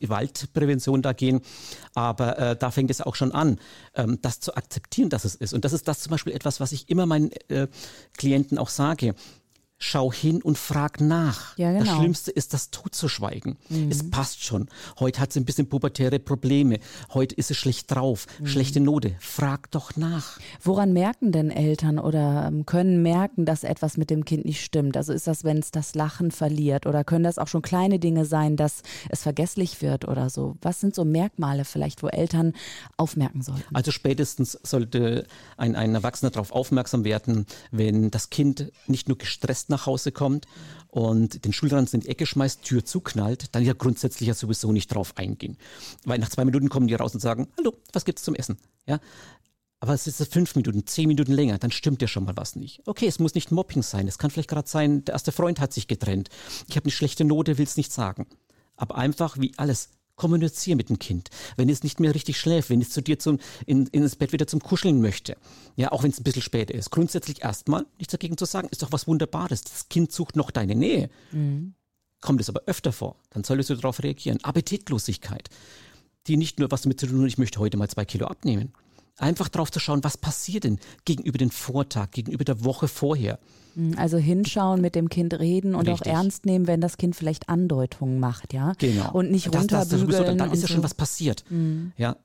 Gewaltprävention 0.00 1.02
da 1.02 1.12
gehen, 1.12 1.42
aber 1.94 2.38
äh, 2.38 2.56
da 2.56 2.70
fängt 2.70 2.90
es 2.90 3.02
auch 3.02 3.14
schon 3.14 3.32
an, 3.32 3.58
ähm, 3.94 4.18
das 4.22 4.40
zu 4.40 4.54
akzeptieren, 4.56 5.10
dass 5.10 5.24
es 5.24 5.34
ist. 5.34 5.52
Und 5.52 5.64
das 5.64 5.74
ist 5.74 5.86
das 5.86 6.00
zum 6.00 6.10
Beispiel 6.10 6.32
etwas, 6.32 6.60
was 6.60 6.72
ich 6.72 6.88
immer 6.88 7.04
meinen 7.04 7.30
äh, 7.48 7.68
Klienten 8.16 8.58
auch 8.58 8.70
sage 8.70 9.14
schau 9.78 10.12
hin 10.12 10.40
und 10.42 10.56
frag 10.56 11.00
nach. 11.00 11.56
Ja, 11.58 11.72
genau. 11.72 11.84
Das 11.84 11.96
Schlimmste 11.96 12.30
ist, 12.30 12.54
das 12.54 12.70
totzuschweigen. 12.70 13.56
Mhm. 13.68 13.90
Es 13.90 14.10
passt 14.10 14.42
schon. 14.42 14.68
Heute 14.98 15.20
hat 15.20 15.32
sie 15.32 15.40
ein 15.40 15.44
bisschen 15.44 15.68
pubertäre 15.68 16.18
Probleme. 16.18 16.78
Heute 17.12 17.34
ist 17.34 17.48
sie 17.48 17.54
schlecht 17.54 17.94
drauf. 17.94 18.26
Mhm. 18.40 18.46
Schlechte 18.46 18.80
Note. 18.80 19.16
Frag 19.20 19.70
doch 19.70 19.96
nach. 19.96 20.38
Woran 20.62 20.92
merken 20.92 21.30
denn 21.30 21.50
Eltern 21.50 21.98
oder 21.98 22.46
ähm, 22.48 22.64
können 22.64 23.02
merken, 23.02 23.44
dass 23.44 23.64
etwas 23.64 23.96
mit 23.98 24.08
dem 24.08 24.24
Kind 24.24 24.46
nicht 24.46 24.64
stimmt? 24.64 24.96
Also 24.96 25.12
ist 25.12 25.26
das, 25.26 25.44
wenn 25.44 25.58
es 25.58 25.70
das 25.72 25.94
Lachen 25.94 26.30
verliert 26.30 26.86
oder 26.86 27.04
können 27.04 27.24
das 27.24 27.38
auch 27.38 27.48
schon 27.48 27.62
kleine 27.62 27.98
Dinge 27.98 28.24
sein, 28.24 28.56
dass 28.56 28.82
es 29.10 29.22
vergesslich 29.22 29.82
wird 29.82 30.08
oder 30.08 30.30
so? 30.30 30.56
Was 30.62 30.80
sind 30.80 30.94
so 30.94 31.04
Merkmale 31.04 31.66
vielleicht, 31.66 32.02
wo 32.02 32.08
Eltern 32.08 32.54
aufmerken 32.96 33.42
sollten? 33.42 33.74
Also 33.74 33.90
spätestens 33.90 34.58
sollte 34.62 35.26
ein, 35.58 35.76
ein 35.76 35.94
Erwachsener 35.94 36.30
darauf 36.30 36.50
aufmerksam 36.50 37.04
werden, 37.04 37.46
wenn 37.70 38.10
das 38.10 38.30
Kind 38.30 38.72
nicht 38.86 39.08
nur 39.08 39.18
gestresst 39.18 39.65
verletzt 39.66 39.70
nach 39.70 39.86
Hause 39.86 40.12
kommt 40.12 40.46
und 40.88 41.44
den 41.44 41.52
Schulranzen 41.52 42.00
in 42.00 42.04
die 42.04 42.08
Ecke 42.08 42.26
schmeißt, 42.26 42.62
Tür 42.62 42.84
zuknallt, 42.84 43.54
dann 43.54 43.64
ja 43.64 43.74
grundsätzlich 43.74 44.28
ja 44.28 44.34
sowieso 44.34 44.72
nicht 44.72 44.88
drauf 44.88 45.16
eingehen. 45.16 45.56
Weil 46.04 46.18
nach 46.18 46.30
zwei 46.30 46.44
Minuten 46.44 46.68
kommen 46.68 46.86
die 46.86 46.94
raus 46.94 47.14
und 47.14 47.20
sagen, 47.20 47.48
hallo, 47.58 47.74
was 47.92 48.04
gibt's 48.04 48.22
zum 48.22 48.34
Essen? 48.34 48.56
Ja, 48.86 49.00
aber 49.80 49.92
es 49.92 50.06
ist 50.06 50.32
fünf 50.32 50.54
Minuten, 50.56 50.86
zehn 50.86 51.08
Minuten 51.08 51.32
länger, 51.32 51.58
dann 51.58 51.70
stimmt 51.70 52.00
ja 52.00 52.08
schon 52.08 52.24
mal 52.24 52.36
was 52.36 52.56
nicht. 52.56 52.80
Okay, 52.86 53.06
es 53.06 53.18
muss 53.18 53.34
nicht 53.34 53.52
Mobbing 53.52 53.82
sein. 53.82 54.08
Es 54.08 54.18
kann 54.18 54.30
vielleicht 54.30 54.48
gerade 54.48 54.68
sein, 54.68 55.04
der 55.04 55.14
erste 55.14 55.32
Freund 55.32 55.60
hat 55.60 55.72
sich 55.72 55.86
getrennt. 55.86 56.30
Ich 56.68 56.76
habe 56.76 56.84
eine 56.84 56.92
schlechte 56.92 57.24
Note, 57.24 57.58
will 57.58 57.66
es 57.66 57.76
nicht 57.76 57.92
sagen. 57.92 58.26
Aber 58.76 58.96
einfach 58.96 59.38
wie 59.38 59.52
alles, 59.56 59.90
kommuniziere 60.16 60.76
mit 60.76 60.88
dem 60.88 60.98
Kind. 60.98 61.28
Wenn 61.56 61.68
es 61.68 61.82
nicht 61.82 62.00
mehr 62.00 62.14
richtig 62.14 62.38
schläft, 62.38 62.70
wenn 62.70 62.80
es 62.80 62.90
zu 62.90 63.02
dir 63.02 63.18
zum, 63.18 63.38
in, 63.66 63.86
ins 63.88 64.16
Bett 64.16 64.32
wieder 64.32 64.46
zum 64.46 64.60
Kuscheln 64.60 65.00
möchte. 65.00 65.36
Ja, 65.76 65.92
auch 65.92 66.02
wenn 66.02 66.10
es 66.10 66.18
ein 66.18 66.24
bisschen 66.24 66.42
später 66.42 66.74
ist. 66.74 66.90
Grundsätzlich 66.90 67.42
erstmal 67.42 67.86
nichts 67.98 68.12
dagegen 68.12 68.36
zu 68.36 68.46
sagen, 68.46 68.68
ist 68.70 68.82
doch 68.82 68.92
was 68.92 69.06
Wunderbares. 69.06 69.62
Das 69.62 69.88
Kind 69.88 70.10
sucht 70.12 70.36
noch 70.36 70.50
deine 70.50 70.74
Nähe. 70.74 71.10
Mhm. 71.32 71.74
Kommt 72.20 72.40
es 72.40 72.48
aber 72.48 72.62
öfter 72.66 72.92
vor, 72.92 73.16
dann 73.30 73.44
solltest 73.44 73.70
du 73.70 73.74
darauf 73.76 74.02
reagieren. 74.02 74.42
Appetitlosigkeit, 74.42 75.50
die 76.26 76.36
nicht 76.36 76.58
nur 76.58 76.70
was 76.70 76.82
damit 76.82 76.98
zu 76.98 77.06
tun 77.06 77.20
hat, 77.20 77.28
ich 77.28 77.38
möchte 77.38 77.60
heute 77.60 77.76
mal 77.76 77.88
zwei 77.88 78.04
Kilo 78.04 78.26
abnehmen. 78.26 78.72
Einfach 79.18 79.48
drauf 79.48 79.70
zu 79.70 79.80
schauen, 79.80 80.04
was 80.04 80.18
passiert 80.18 80.64
denn 80.64 80.78
gegenüber 81.04 81.38
dem 81.38 81.50
Vortag, 81.50 82.10
gegenüber 82.10 82.44
der 82.44 82.64
Woche 82.64 82.86
vorher. 82.86 83.38
Mhm, 83.74 83.94
also 83.96 84.18
hinschauen, 84.18 84.80
mit 84.80 84.94
dem 84.94 85.08
Kind 85.08 85.38
reden 85.38 85.74
und 85.74 85.88
Richtig. 85.88 86.06
auch 86.06 86.14
ernst 86.14 86.46
nehmen, 86.46 86.66
wenn 86.66 86.80
das 86.80 86.96
Kind 86.96 87.16
vielleicht 87.16 87.48
Andeutungen 87.48 88.20
macht, 88.20 88.52
ja. 88.52 88.72
Genau. 88.78 89.12
Und 89.12 89.30
nicht 89.30 89.46
runterbügeln. 89.54 90.08
Das, 90.08 90.18
das, 90.26 90.36
dann 90.36 90.52
ist 90.52 90.62
ja 90.62 90.68
schon 90.68 90.82
was 90.82 90.94
passiert. 90.94 91.44
Mhm. 91.50 91.92
Ja, 91.96 92.16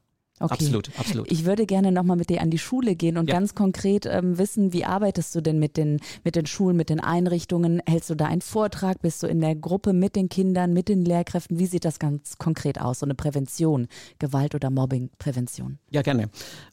Okay. 0.42 0.54
Absolut, 0.54 0.90
absolut. 0.98 1.32
Ich 1.32 1.46
würde 1.46 1.68
gerne 1.68 1.92
nochmal 1.92 2.18
mit 2.18 2.32
dir 2.32 2.42
an 2.42 2.50
die 2.50 2.58
Schule 2.58 2.96
gehen 2.96 3.18
und 3.18 3.30
ja. 3.30 3.36
ganz 3.36 3.54
konkret 3.54 4.08
ähm, 4.08 4.40
wissen, 4.40 4.74
wie 4.74 4.86
arbeitest 4.86 5.36
du 5.36 5.42
denn 5.42 5.60
mit 5.60 5.78
den, 5.78 6.00
mit 6.24 6.36
den 6.36 6.48
Schulen, 6.48 6.76
mit 6.76 6.90
den 6.90 7.00
Einrichtungen? 7.00 7.80
Hältst 7.86 8.10
du 8.10 8.16
da 8.16 8.26
einen 8.26 8.42
Vortrag? 8.42 9.02
Bist 9.02 9.22
du 9.22 9.28
in 9.28 9.40
der 9.40 9.56
Gruppe 9.56 9.94
mit 9.94 10.16
den 10.16 10.30
Kindern, 10.30 10.74
mit 10.74 10.90
den 10.90 11.06
Lehrkräften? 11.06 11.60
Wie 11.60 11.68
sieht 11.68 11.86
das 11.86 12.00
ganz 12.00 12.40
konkret 12.40 12.82
aus? 12.82 13.00
So 13.00 13.06
eine 13.06 13.14
Prävention, 13.14 13.88
Gewalt- 14.18 14.56
oder 14.56 14.72
Mobbingprävention? 14.72 15.78
Ja, 15.92 16.02
gerne. 16.02 16.30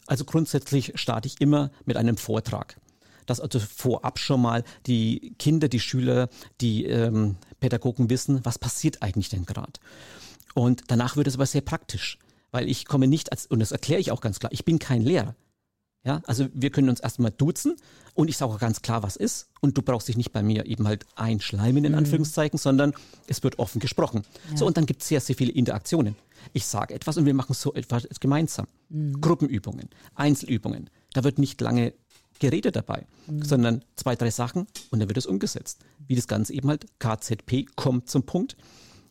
Also 0.06 0.24
grundsätzlich 0.24 0.92
starte 0.94 1.28
ich 1.28 1.40
immer 1.40 1.70
mit 1.84 1.96
einem 1.96 2.16
Vortrag 2.16 2.76
dass 3.26 3.40
also 3.40 3.60
vorab 3.60 4.18
schon 4.18 4.40
mal 4.40 4.64
die 4.86 5.34
Kinder, 5.38 5.68
die 5.68 5.80
Schüler, 5.80 6.30
die 6.62 6.86
ähm, 6.86 7.36
Pädagogen 7.60 8.08
wissen, 8.08 8.40
was 8.44 8.58
passiert 8.58 9.02
eigentlich 9.02 9.28
denn 9.28 9.44
gerade. 9.44 9.74
Und 10.54 10.84
danach 10.88 11.16
wird 11.16 11.26
es 11.26 11.34
aber 11.34 11.44
sehr 11.44 11.60
praktisch 11.60 12.18
weil 12.50 12.68
ich 12.68 12.84
komme 12.84 13.06
nicht 13.06 13.32
als, 13.32 13.46
und 13.46 13.60
das 13.60 13.72
erkläre 13.72 14.00
ich 14.00 14.10
auch 14.10 14.20
ganz 14.20 14.38
klar, 14.38 14.52
ich 14.52 14.64
bin 14.64 14.78
kein 14.78 15.02
Lehrer. 15.02 15.34
Ja, 16.04 16.22
also 16.26 16.46
wir 16.54 16.70
können 16.70 16.88
uns 16.88 17.00
erstmal 17.00 17.32
duzen 17.32 17.76
und 18.14 18.28
ich 18.28 18.36
sage 18.36 18.52
auch 18.52 18.58
ganz 18.58 18.82
klar, 18.82 19.02
was 19.02 19.16
ist. 19.16 19.48
Und 19.60 19.76
du 19.76 19.82
brauchst 19.82 20.08
dich 20.08 20.16
nicht 20.16 20.32
bei 20.32 20.42
mir 20.42 20.64
eben 20.66 20.86
halt 20.86 21.04
einschleimen, 21.16 21.84
in 21.84 21.92
mhm. 21.92 21.98
Anführungszeichen, 21.98 22.58
sondern 22.58 22.94
es 23.26 23.42
wird 23.42 23.58
offen 23.58 23.80
gesprochen. 23.80 24.22
Ja. 24.50 24.56
So, 24.56 24.66
und 24.66 24.76
dann 24.76 24.86
gibt 24.86 25.02
es 25.02 25.08
sehr, 25.08 25.20
sehr 25.20 25.34
viele 25.34 25.52
Interaktionen. 25.52 26.14
Ich 26.52 26.66
sage 26.66 26.94
etwas 26.94 27.16
und 27.16 27.26
wir 27.26 27.34
machen 27.34 27.52
so 27.52 27.74
etwas 27.74 28.06
gemeinsam. 28.20 28.66
Mhm. 28.88 29.20
Gruppenübungen, 29.20 29.90
Einzelübungen. 30.14 30.88
Da 31.12 31.24
wird 31.24 31.38
nicht 31.38 31.60
lange 31.60 31.92
geredet 32.38 32.76
dabei, 32.76 33.04
mhm. 33.26 33.42
sondern 33.42 33.84
zwei, 33.96 34.14
drei 34.14 34.30
Sachen 34.30 34.68
und 34.90 35.00
dann 35.00 35.08
wird 35.08 35.18
es 35.18 35.26
umgesetzt. 35.26 35.80
Wie 36.06 36.14
das 36.14 36.28
Ganze 36.28 36.54
eben 36.54 36.68
halt 36.68 36.86
KZP 37.00 37.66
kommt 37.74 38.08
zum 38.08 38.22
Punkt 38.22 38.56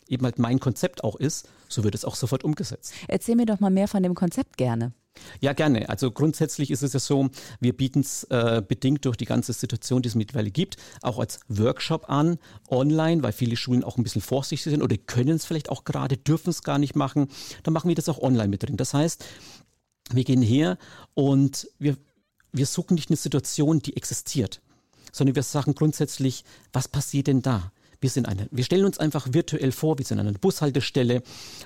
eben 0.10 0.26
halt 0.26 0.40
mein 0.40 0.60
Konzept 0.60 1.04
auch 1.04 1.16
ist, 1.16 1.48
so 1.68 1.84
wird 1.84 1.96
es 1.96 2.06
auch 2.06 2.16
sofort 2.16 2.44
umgesetzt. 2.44 2.94
Erzähl 3.08 3.36
mir 3.36 3.46
doch 3.46 3.60
mal 3.60 3.70
mehr 3.70 3.88
von 3.88 4.04
dem 4.04 4.16
Konzept 4.16 4.58
gerne. 4.58 4.94
Ja, 5.40 5.54
gerne. 5.54 5.90
Also 5.90 6.12
grundsätzlich 6.12 6.72
ist 6.72 6.84
es 6.84 6.94
ja 6.94 7.00
so, 7.00 7.30
wir 7.60 7.76
bieten 7.76 8.02
es 8.02 8.24
äh, 8.26 8.62
bedingt 8.66 9.06
durch 9.06 9.18
die 9.18 9.26
ganze 9.26 9.54
Situation, 9.54 10.02
die 10.02 10.10
es 10.10 10.16
mittlerweile 10.16 10.52
gibt, 10.52 10.78
auch 11.02 11.20
als 11.20 11.40
Workshop 11.48 12.10
an, 12.10 12.38
online, 12.70 13.24
weil 13.24 13.32
viele 13.32 13.56
Schulen 13.56 13.84
auch 13.84 13.98
ein 13.98 14.04
bisschen 14.04 14.22
vorsichtig 14.22 14.72
sind 14.72 14.82
oder 14.82 14.98
können 14.98 15.36
es 15.36 15.46
vielleicht 15.46 15.70
auch 15.70 15.84
gerade, 15.84 16.18
dürfen 16.18 16.50
es 16.50 16.64
gar 16.64 16.78
nicht 16.78 16.96
machen. 16.96 17.28
Dann 17.64 17.74
machen 17.74 17.88
wir 17.88 17.96
das 17.96 18.10
auch 18.10 18.20
online 18.20 18.50
mit 18.50 18.64
drin. 18.64 18.78
Das 18.78 18.94
heißt, 18.94 19.26
wir 20.12 20.24
gehen 20.24 20.42
her 20.42 20.78
und 21.14 21.68
wir, 21.80 21.98
wir 22.52 22.66
suchen 22.66 22.96
nicht 22.96 23.10
eine 23.10 23.18
Situation, 23.18 23.80
die 23.80 23.98
existiert, 23.98 24.62
sondern 25.12 25.36
wir 25.36 25.44
sagen 25.44 25.76
grundsätzlich, 25.76 26.44
was 26.74 26.88
passiert 26.88 27.28
denn 27.28 27.42
da? 27.42 27.72
Wir 28.00 28.10
sind 28.10 28.28
eine, 28.28 28.48
wir 28.52 28.64
stellen 28.64 28.86
uns 28.86 28.98
einfach 28.98 29.28
virtuell 29.32 29.72
vor, 29.72 29.98
wir 29.98 30.06
sind 30.06 30.20
an 30.20 30.28
einer 30.28 30.38
Bushaltestelle 30.38 31.24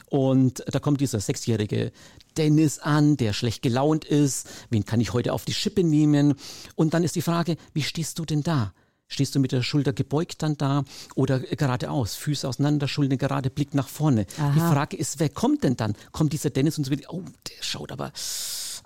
und 0.09 0.63
da 0.67 0.79
kommt 0.79 1.01
dieser 1.01 1.19
sechsjährige 1.19 1.91
Dennis 2.37 2.79
an, 2.79 3.17
der 3.17 3.33
schlecht 3.33 3.61
gelaunt 3.61 4.05
ist. 4.05 4.47
Wen 4.69 4.85
kann 4.85 5.01
ich 5.01 5.13
heute 5.13 5.33
auf 5.33 5.45
die 5.45 5.53
Schippe 5.53 5.83
nehmen? 5.83 6.35
Und 6.75 6.93
dann 6.93 7.03
ist 7.03 7.15
die 7.15 7.21
Frage, 7.21 7.57
wie 7.73 7.83
stehst 7.83 8.19
du 8.19 8.25
denn 8.25 8.43
da? 8.43 8.73
Stehst 9.07 9.35
du 9.35 9.39
mit 9.39 9.51
der 9.51 9.61
Schulter 9.61 9.91
gebeugt 9.91 10.41
dann 10.41 10.55
da 10.57 10.85
oder 11.15 11.39
geradeaus, 11.39 12.15
Füße 12.15 12.47
auseinander, 12.47 12.87
Schulter 12.87 13.17
gerade, 13.17 13.49
Blick 13.49 13.73
nach 13.73 13.89
vorne? 13.89 14.25
Aha. 14.37 14.53
Die 14.53 14.59
Frage 14.59 14.95
ist, 14.95 15.19
wer 15.19 15.27
kommt 15.27 15.65
denn 15.65 15.75
dann? 15.75 15.95
Kommt 16.13 16.31
dieser 16.31 16.49
Dennis 16.49 16.77
und 16.77 16.85
so 16.85 16.91
wieder, 16.91 17.13
oh, 17.13 17.23
der 17.49 17.61
schaut 17.61 17.91
aber 17.91 18.13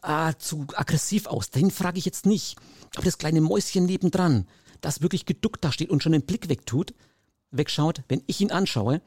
ah, 0.01 0.33
zu 0.33 0.65
aggressiv 0.73 1.27
aus. 1.27 1.51
Den 1.51 1.69
frage 1.69 1.99
ich 1.99 2.05
jetzt 2.05 2.25
nicht. 2.25 2.57
Aber 2.95 3.05
das 3.05 3.19
kleine 3.19 3.39
Mäuschen 3.39 3.85
nebendran, 3.85 4.47
das 4.81 5.01
wirklich 5.03 5.27
geduckt 5.27 5.63
da 5.63 5.71
steht 5.71 5.91
und 5.91 6.01
schon 6.01 6.13
den 6.13 6.25
Blick 6.25 6.49
wegtut, 6.49 6.95
wegschaut, 7.57 8.01
wenn 8.07 8.21
ich 8.27 8.41
ihn 8.41 8.51
anschaue, 8.51 9.01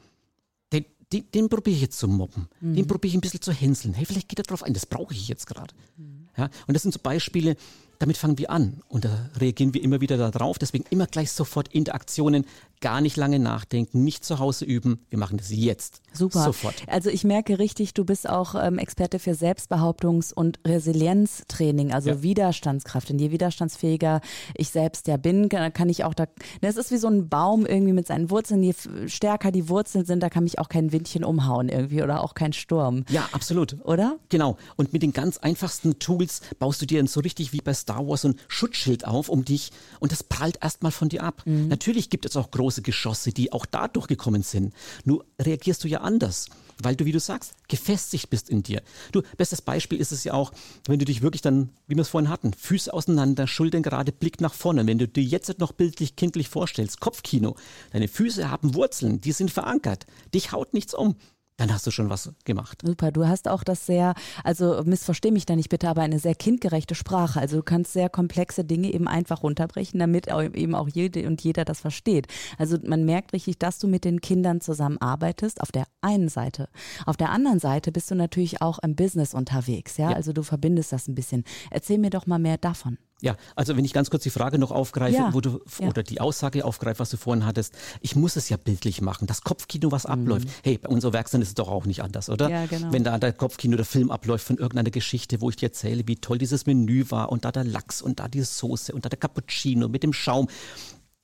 den, 0.71 0.85
den, 1.11 1.31
den 1.31 1.49
probiere 1.49 1.75
ich 1.75 1.81
jetzt 1.81 1.99
zu 1.99 2.07
mobben. 2.07 2.47
Mhm. 2.61 2.75
Den 2.75 2.87
probiere 2.87 3.09
ich 3.09 3.17
ein 3.17 3.21
bisschen 3.21 3.41
zu 3.41 3.51
hänseln. 3.51 3.93
Hey, 3.93 4.05
vielleicht 4.05 4.29
geht 4.29 4.39
er 4.39 4.43
drauf 4.43 4.63
ein, 4.63 4.73
das 4.73 4.85
brauche 4.85 5.13
ich 5.13 5.27
jetzt 5.27 5.47
gerade. 5.47 5.73
Mhm. 5.97 6.29
Ja, 6.37 6.49
und 6.67 6.73
das 6.73 6.83
sind 6.83 6.93
so 6.93 6.99
Beispiele, 7.01 7.55
damit 7.99 8.17
fangen 8.17 8.37
wir 8.37 8.49
an 8.49 8.81
und 8.87 9.03
da 9.03 9.29
reagieren 9.39 9.73
wir 9.73 9.83
immer 9.83 9.99
wieder 9.99 10.17
darauf. 10.31 10.57
Deswegen 10.57 10.85
immer 10.89 11.05
gleich 11.05 11.31
sofort 11.31 11.67
Interaktionen, 11.67 12.45
gar 12.79 13.01
nicht 13.01 13.17
lange 13.17 13.39
nachdenken, 13.39 14.05
nicht 14.05 14.23
zu 14.23 14.39
Hause 14.39 14.63
üben. 14.63 15.05
Wir 15.09 15.19
machen 15.19 15.37
das 15.37 15.51
jetzt. 15.51 16.01
Super. 16.13 16.45
Sofort. 16.45 16.75
Also 16.87 17.09
ich 17.09 17.25
merke 17.25 17.59
richtig, 17.59 17.93
du 17.93 18.05
bist 18.05 18.29
auch 18.29 18.55
ähm, 18.55 18.77
Experte 18.77 19.19
für 19.19 19.31
Selbstbehauptungs- 19.31 20.33
und 20.33 20.59
Resilienztraining, 20.65 21.91
also 21.91 22.11
ja. 22.11 22.23
Widerstandskraft. 22.23 23.11
Und 23.11 23.19
je 23.19 23.31
widerstandsfähiger 23.31 24.21
ich 24.55 24.69
selbst 24.69 25.07
ja 25.07 25.17
bin, 25.17 25.49
kann 25.49 25.89
ich 25.89 26.05
auch 26.05 26.13
da. 26.13 26.27
Es 26.61 26.77
ist 26.77 26.91
wie 26.91 26.97
so 26.97 27.09
ein 27.09 27.27
Baum 27.27 27.65
irgendwie 27.65 27.91
mit 27.91 28.07
seinen 28.07 28.29
Wurzeln. 28.29 28.63
Je 28.63 28.73
stärker 29.07 29.51
die 29.51 29.67
Wurzeln 29.67 30.05
sind, 30.05 30.23
da 30.23 30.29
kann 30.29 30.45
mich 30.45 30.57
auch 30.57 30.69
kein 30.69 30.93
Windchen 30.93 31.25
umhauen 31.25 31.67
irgendwie 31.67 32.01
oder 32.01 32.23
auch 32.23 32.33
kein 32.33 32.53
Sturm. 32.53 33.03
Ja, 33.09 33.27
absolut. 33.33 33.75
Oder? 33.83 34.17
Genau. 34.29 34.57
Und 34.77 34.93
mit 34.93 35.03
den 35.03 35.11
ganz 35.11 35.37
einfachsten 35.37 35.99
Tools 35.99 36.41
baust 36.59 36.81
du 36.81 36.85
dir 36.85 36.99
dann 36.99 37.07
so 37.07 37.19
richtig 37.19 37.51
wie 37.51 37.59
bei 37.59 37.73
Star 37.89 38.07
Wars 38.07 38.21
so 38.21 38.27
ein 38.27 38.35
Schutzschild 38.47 39.05
auf 39.05 39.29
um 39.29 39.43
dich 39.43 39.71
und 39.99 40.11
das 40.11 40.21
prallt 40.21 40.59
erstmal 40.61 40.91
von 40.91 41.09
dir 41.09 41.23
ab. 41.23 41.41
Mhm. 41.45 41.69
Natürlich 41.69 42.11
gibt 42.11 42.25
es 42.25 42.37
auch 42.37 42.51
große 42.51 42.83
Geschosse, 42.83 43.31
die 43.31 43.51
auch 43.51 43.65
da 43.65 43.87
durchgekommen 43.87 44.43
sind. 44.43 44.75
Nur 45.05 45.25
reagierst 45.41 45.83
du 45.83 45.87
ja 45.87 46.01
anders, 46.01 46.49
weil 46.81 46.95
du, 46.95 47.05
wie 47.05 47.11
du 47.11 47.19
sagst, 47.19 47.53
gefestigt 47.67 48.29
bist 48.29 48.47
in 48.49 48.61
dir. 48.61 48.83
Du, 49.11 49.23
bestes 49.37 49.63
Beispiel 49.63 49.99
ist 49.99 50.11
es 50.11 50.23
ja 50.23 50.33
auch, 50.33 50.51
wenn 50.85 50.99
du 50.99 51.05
dich 51.05 51.23
wirklich 51.23 51.41
dann, 51.41 51.69
wie 51.87 51.95
wir 51.95 52.03
es 52.03 52.09
vorhin 52.09 52.29
hatten, 52.29 52.53
Füße 52.53 52.93
auseinander, 52.93 53.47
Schultern 53.47 53.81
gerade, 53.81 54.11
Blick 54.11 54.39
nach 54.39 54.53
vorne. 54.53 54.85
Wenn 54.85 54.99
du 54.99 55.07
dir 55.07 55.23
jetzt 55.23 55.57
noch 55.57 55.71
bildlich, 55.71 56.15
kindlich 56.15 56.47
vorstellst, 56.47 56.99
Kopfkino, 56.99 57.55
deine 57.91 58.07
Füße 58.07 58.51
haben 58.51 58.75
Wurzeln, 58.75 59.19
die 59.19 59.31
sind 59.31 59.49
verankert, 59.49 60.05
dich 60.31 60.51
haut 60.51 60.75
nichts 60.75 60.93
um 60.93 61.15
dann 61.59 61.73
hast 61.73 61.85
du 61.85 61.91
schon 61.91 62.09
was 62.09 62.31
gemacht. 62.45 62.81
Super, 62.85 63.11
du 63.11 63.27
hast 63.27 63.49
auch 63.49 63.65
das 63.65 63.85
sehr, 63.85 64.13
also 64.45 64.81
missversteh 64.85 65.31
mich 65.31 65.45
da 65.45 65.57
nicht 65.57 65.67
bitte, 65.69 65.89
aber 65.89 66.01
eine 66.01 66.17
sehr 66.17 66.33
kindgerechte 66.33 66.95
Sprache. 66.95 67.39
Also 67.39 67.57
du 67.57 67.63
kannst 67.63 67.91
sehr 67.91 68.09
komplexe 68.09 68.63
Dinge 68.63 68.93
eben 68.93 69.09
einfach 69.09 69.43
runterbrechen, 69.43 69.99
damit 69.99 70.27
eben 70.27 70.73
auch 70.73 70.87
jede 70.87 71.27
und 71.27 71.41
jeder 71.41 71.65
das 71.65 71.81
versteht. 71.81 72.27
Also 72.57 72.77
man 72.83 73.03
merkt 73.03 73.33
richtig, 73.33 73.59
dass 73.59 73.77
du 73.77 73.87
mit 73.87 74.05
den 74.05 74.21
Kindern 74.21 74.61
zusammenarbeitest, 74.61 75.59
auf 75.59 75.71
der 75.71 75.83
einen 75.99 76.29
Seite. 76.29 76.69
Auf 77.05 77.17
der 77.17 77.29
anderen 77.31 77.59
Seite 77.59 77.91
bist 77.91 78.09
du 78.09 78.15
natürlich 78.15 78.61
auch 78.61 78.79
im 78.79 78.95
Business 78.95 79.33
unterwegs, 79.33 79.97
ja? 79.97 80.11
ja. 80.11 80.15
Also 80.15 80.31
du 80.31 80.43
verbindest 80.43 80.93
das 80.93 81.09
ein 81.09 81.15
bisschen. 81.15 81.43
Erzähl 81.71 81.97
mir 81.97 82.09
doch 82.09 82.25
mal 82.25 82.39
mehr 82.39 82.57
davon. 82.57 82.97
Ja, 83.21 83.35
also 83.55 83.75
wenn 83.75 83.83
ich 83.83 83.93
ganz 83.93 84.09
kurz 84.09 84.23
die 84.23 84.29
Frage 84.29 84.57
noch 84.59 84.71
aufgreife, 84.71 85.17
ja, 85.17 85.33
wo 85.33 85.41
du 85.41 85.61
ja. 85.79 85.89
oder 85.89 86.03
die 86.03 86.21
Aussage 86.21 86.63
aufgreife, 86.63 86.99
was 86.99 87.09
du 87.09 87.17
vorhin 87.17 87.45
hattest, 87.45 87.73
ich 88.01 88.15
muss 88.15 88.37
es 88.37 88.47
ja 88.47 88.57
bildlich 88.57 89.01
machen. 89.01 89.27
Das 89.27 89.41
Kopfkino, 89.41 89.91
was 89.91 90.05
mhm. 90.05 90.11
abläuft. 90.11 90.47
Hey, 90.63 90.77
bei 90.77 90.89
unserer 90.89 91.13
Werkstatt 91.13 91.41
ist 91.41 91.49
es 91.49 91.53
doch 91.55 91.67
auch 91.67 91.85
nicht 91.85 92.01
anders, 92.01 92.29
oder? 92.29 92.49
Ja, 92.49 92.65
genau. 92.65 92.93
Wenn 92.93 93.03
da 93.03 93.17
der 93.17 93.33
Kopfkino 93.33 93.75
der 93.75 93.85
Film 93.85 94.09
abläuft 94.09 94.45
von 94.45 94.57
irgendeiner 94.57 94.91
Geschichte, 94.91 95.41
wo 95.41 95.49
ich 95.49 95.57
dir 95.57 95.67
erzähle, 95.67 96.03
wie 96.07 96.15
toll 96.15 96.37
dieses 96.37 96.65
Menü 96.65 97.05
war 97.09 97.29
und 97.29 97.43
da 97.43 97.51
der 97.51 97.65
Lachs 97.65 98.01
und 98.01 98.19
da 98.19 98.27
die 98.27 98.41
Soße 98.41 98.93
und 98.93 99.03
da 99.03 99.09
der 99.09 99.19
Cappuccino 99.19 99.89
mit 99.89 100.03
dem 100.03 100.13
Schaum. 100.13 100.47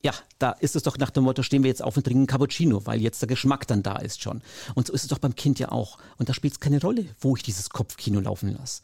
Ja, 0.06 0.14
da 0.38 0.52
ist 0.52 0.76
es 0.76 0.84
doch 0.84 1.00
nach 1.00 1.10
dem 1.10 1.24
Motto, 1.24 1.42
stehen 1.42 1.64
wir 1.64 1.68
jetzt 1.68 1.82
auf 1.82 1.98
und 1.98 2.04
trinken 2.04 2.28
Cappuccino, 2.28 2.86
weil 2.86 3.02
jetzt 3.02 3.24
der 3.24 3.28
Geschmack 3.28 3.66
dann 3.66 3.82
da 3.82 3.96
ist 3.96 4.22
schon. 4.22 4.44
Und 4.76 4.86
so 4.86 4.94
ist 4.94 5.02
es 5.02 5.08
doch 5.08 5.18
beim 5.18 5.34
Kind 5.34 5.58
ja 5.58 5.72
auch. 5.72 5.98
Und 6.18 6.30
da 6.30 6.36
spielt 6.36 6.54
es 6.54 6.60
keine 6.60 6.80
Rolle, 6.80 7.08
wo 7.20 7.36
ich 7.36 7.42
dieses 7.42 7.72
Kopfkino 7.72 8.20
laufen 8.20 8.56
lasse. 8.56 8.84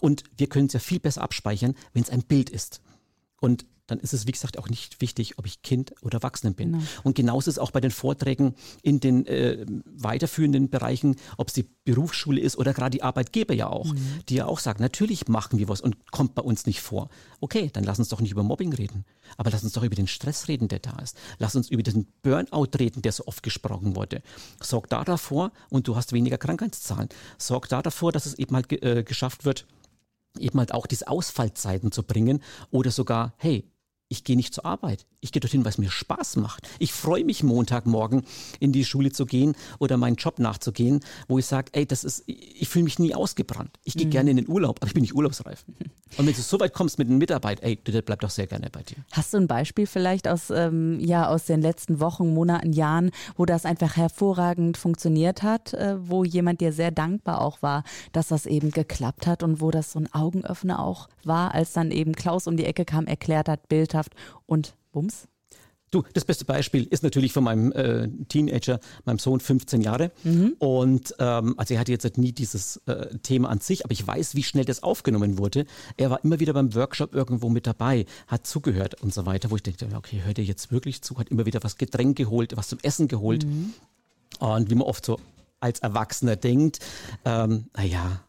Und 0.00 0.24
wir 0.36 0.48
können 0.48 0.66
es 0.66 0.72
ja 0.72 0.80
viel 0.80 0.98
besser 0.98 1.22
abspeichern, 1.22 1.76
wenn 1.92 2.02
es 2.02 2.10
ein 2.10 2.24
Bild 2.24 2.50
ist. 2.50 2.80
Und 3.40 3.64
dann 3.86 4.00
ist 4.00 4.12
es, 4.12 4.26
wie 4.26 4.32
gesagt, 4.32 4.58
auch 4.58 4.68
nicht 4.68 5.00
wichtig, 5.00 5.38
ob 5.38 5.46
ich 5.46 5.62
Kind 5.62 5.94
oder 6.02 6.16
Erwachsenen 6.18 6.54
bin. 6.54 6.72
Genau. 6.72 6.84
Und 7.04 7.14
genauso 7.14 7.50
ist 7.50 7.56
es 7.56 7.58
auch 7.58 7.70
bei 7.70 7.80
den 7.80 7.90
Vorträgen 7.90 8.54
in 8.82 9.00
den 9.00 9.26
äh, 9.26 9.64
weiterführenden 9.84 10.70
Bereichen, 10.70 11.16
ob 11.36 11.48
es 11.48 11.54
die 11.54 11.66
Berufsschule 11.84 12.40
ist 12.40 12.58
oder 12.58 12.74
gerade 12.74 12.90
die 12.90 13.02
Arbeitgeber 13.02 13.54
ja 13.54 13.68
auch, 13.68 13.92
mhm. 13.92 14.20
die 14.28 14.36
ja 14.36 14.46
auch 14.46 14.58
sagen, 14.58 14.82
natürlich 14.82 15.28
machen 15.28 15.58
wir 15.58 15.68
was 15.68 15.80
und 15.80 16.10
kommt 16.10 16.34
bei 16.34 16.42
uns 16.42 16.66
nicht 16.66 16.80
vor. 16.80 17.08
Okay, 17.40 17.70
dann 17.72 17.84
lass 17.84 17.98
uns 17.98 18.08
doch 18.08 18.20
nicht 18.20 18.32
über 18.32 18.42
Mobbing 18.42 18.72
reden, 18.72 19.04
aber 19.36 19.50
lass 19.50 19.62
uns 19.62 19.72
doch 19.72 19.84
über 19.84 19.94
den 19.94 20.08
Stress 20.08 20.48
reden, 20.48 20.68
der 20.68 20.80
da 20.80 20.98
ist. 20.98 21.16
Lass 21.38 21.54
uns 21.54 21.70
über 21.70 21.82
den 21.82 22.06
Burnout 22.22 22.70
reden, 22.78 23.02
der 23.02 23.12
so 23.12 23.26
oft 23.26 23.42
gesprochen 23.42 23.94
wurde. 23.94 24.22
Sorg 24.60 24.88
da 24.88 25.04
davor 25.04 25.52
und 25.70 25.86
du 25.86 25.96
hast 25.96 26.12
weniger 26.12 26.38
Krankheitszahlen. 26.38 27.08
Sorg 27.38 27.68
da 27.68 27.82
davor, 27.82 28.10
dass 28.10 28.26
es 28.26 28.34
eben 28.34 28.56
halt 28.56 28.72
äh, 28.82 29.04
geschafft 29.04 29.44
wird, 29.44 29.66
eben 30.38 30.58
halt 30.58 30.72
auch 30.72 30.86
diese 30.86 31.08
Ausfallzeiten 31.08 31.92
zu 31.92 32.02
bringen 32.02 32.42
oder 32.70 32.90
sogar, 32.90 33.34
hey, 33.38 33.64
ich 34.08 34.24
gehe 34.24 34.36
nicht 34.36 34.54
zur 34.54 34.64
Arbeit. 34.64 35.06
Ich 35.26 35.32
gehe 35.32 35.40
dorthin, 35.40 35.64
weil 35.64 35.70
es 35.70 35.78
mir 35.78 35.90
Spaß 35.90 36.36
macht. 36.36 36.68
Ich 36.78 36.92
freue 36.92 37.24
mich 37.24 37.42
Montagmorgen 37.42 38.22
in 38.60 38.70
die 38.70 38.84
Schule 38.84 39.10
zu 39.10 39.26
gehen 39.26 39.56
oder 39.80 39.96
meinen 39.96 40.14
Job 40.14 40.38
nachzugehen, 40.38 41.00
wo 41.26 41.36
ich 41.40 41.46
sage, 41.46 41.72
ey, 41.72 41.84
das 41.84 42.04
ist, 42.04 42.22
ich 42.26 42.68
fühle 42.68 42.84
mich 42.84 43.00
nie 43.00 43.12
ausgebrannt. 43.12 43.70
Ich 43.82 43.94
gehe 43.94 44.06
mhm. 44.06 44.10
gerne 44.10 44.30
in 44.30 44.36
den 44.36 44.48
Urlaub, 44.48 44.78
aber 44.80 44.86
ich 44.86 44.94
bin 44.94 45.00
nicht 45.00 45.16
urlaubsreif. 45.16 45.64
Und 46.16 46.26
wenn 46.26 46.32
du 46.32 46.40
so 46.40 46.60
weit 46.60 46.72
kommst 46.72 46.98
mit 46.98 47.08
den 47.08 47.18
Mitarbeit, 47.18 47.62
ey, 47.62 47.76
du 47.82 48.00
bleib 48.00 48.20
doch 48.20 48.30
sehr 48.30 48.46
gerne 48.46 48.70
bei 48.70 48.82
dir. 48.82 48.96
Hast 49.10 49.34
du 49.34 49.38
ein 49.38 49.48
Beispiel 49.48 49.86
vielleicht 49.86 50.28
aus, 50.28 50.50
ähm, 50.50 51.00
ja, 51.00 51.28
aus 51.28 51.46
den 51.46 51.60
letzten 51.60 51.98
Wochen, 51.98 52.32
Monaten, 52.32 52.72
Jahren, 52.72 53.10
wo 53.36 53.44
das 53.44 53.66
einfach 53.66 53.96
hervorragend 53.96 54.76
funktioniert 54.76 55.42
hat, 55.42 55.74
äh, 55.74 55.96
wo 55.98 56.22
jemand 56.22 56.60
dir 56.60 56.72
sehr 56.72 56.92
dankbar 56.92 57.40
auch 57.40 57.60
war, 57.60 57.82
dass 58.12 58.28
das 58.28 58.46
eben 58.46 58.70
geklappt 58.70 59.26
hat 59.26 59.42
und 59.42 59.60
wo 59.60 59.72
das 59.72 59.92
so 59.92 59.98
ein 59.98 60.12
Augenöffner 60.14 60.78
auch 60.78 61.08
war, 61.24 61.52
als 61.54 61.72
dann 61.72 61.90
eben 61.90 62.14
Klaus 62.14 62.46
um 62.46 62.56
die 62.56 62.64
Ecke 62.64 62.84
kam, 62.84 63.06
erklärt 63.06 63.48
hat, 63.48 63.68
bildhaft 63.68 64.14
und 64.46 64.74
Bums? 64.96 65.28
Du, 65.90 66.02
das 66.14 66.24
beste 66.24 66.46
Beispiel 66.46 66.84
ist 66.84 67.02
natürlich 67.02 67.34
von 67.34 67.44
meinem 67.44 67.70
äh, 67.72 68.08
Teenager, 68.28 68.80
meinem 69.04 69.18
Sohn, 69.18 69.38
15 69.38 69.82
Jahre. 69.82 70.10
Mhm. 70.24 70.56
Und 70.58 71.14
ähm, 71.18 71.54
also 71.58 71.74
er 71.74 71.80
hatte 71.80 71.92
jetzt 71.92 72.16
nie 72.16 72.32
dieses 72.32 72.78
äh, 72.86 73.18
Thema 73.18 73.50
an 73.50 73.60
sich, 73.60 73.84
aber 73.84 73.92
ich 73.92 74.04
weiß, 74.04 74.34
wie 74.34 74.42
schnell 74.42 74.64
das 74.64 74.82
aufgenommen 74.82 75.36
wurde. 75.36 75.66
Er 75.98 76.08
war 76.08 76.24
immer 76.24 76.40
wieder 76.40 76.54
beim 76.54 76.74
Workshop 76.74 77.14
irgendwo 77.14 77.50
mit 77.50 77.66
dabei, 77.66 78.06
hat 78.26 78.46
zugehört 78.46 79.02
und 79.02 79.12
so 79.12 79.26
weiter, 79.26 79.50
wo 79.50 79.56
ich 79.56 79.62
denke, 79.62 79.86
okay, 79.94 80.22
hört 80.24 80.38
er 80.38 80.44
jetzt 80.44 80.72
wirklich 80.72 81.02
zu, 81.02 81.18
hat 81.18 81.28
immer 81.28 81.44
wieder 81.44 81.62
was 81.62 81.76
Getränk 81.76 82.16
geholt, 82.16 82.56
was 82.56 82.68
zum 82.68 82.78
Essen 82.82 83.06
geholt. 83.06 83.46
Mhm. 83.46 83.74
Und 84.40 84.70
wie 84.70 84.74
man 84.74 84.88
oft 84.88 85.04
so 85.04 85.20
als 85.60 85.80
Erwachsener 85.80 86.36
denkt, 86.36 86.80
ähm, 87.24 87.66
naja, 87.76 88.25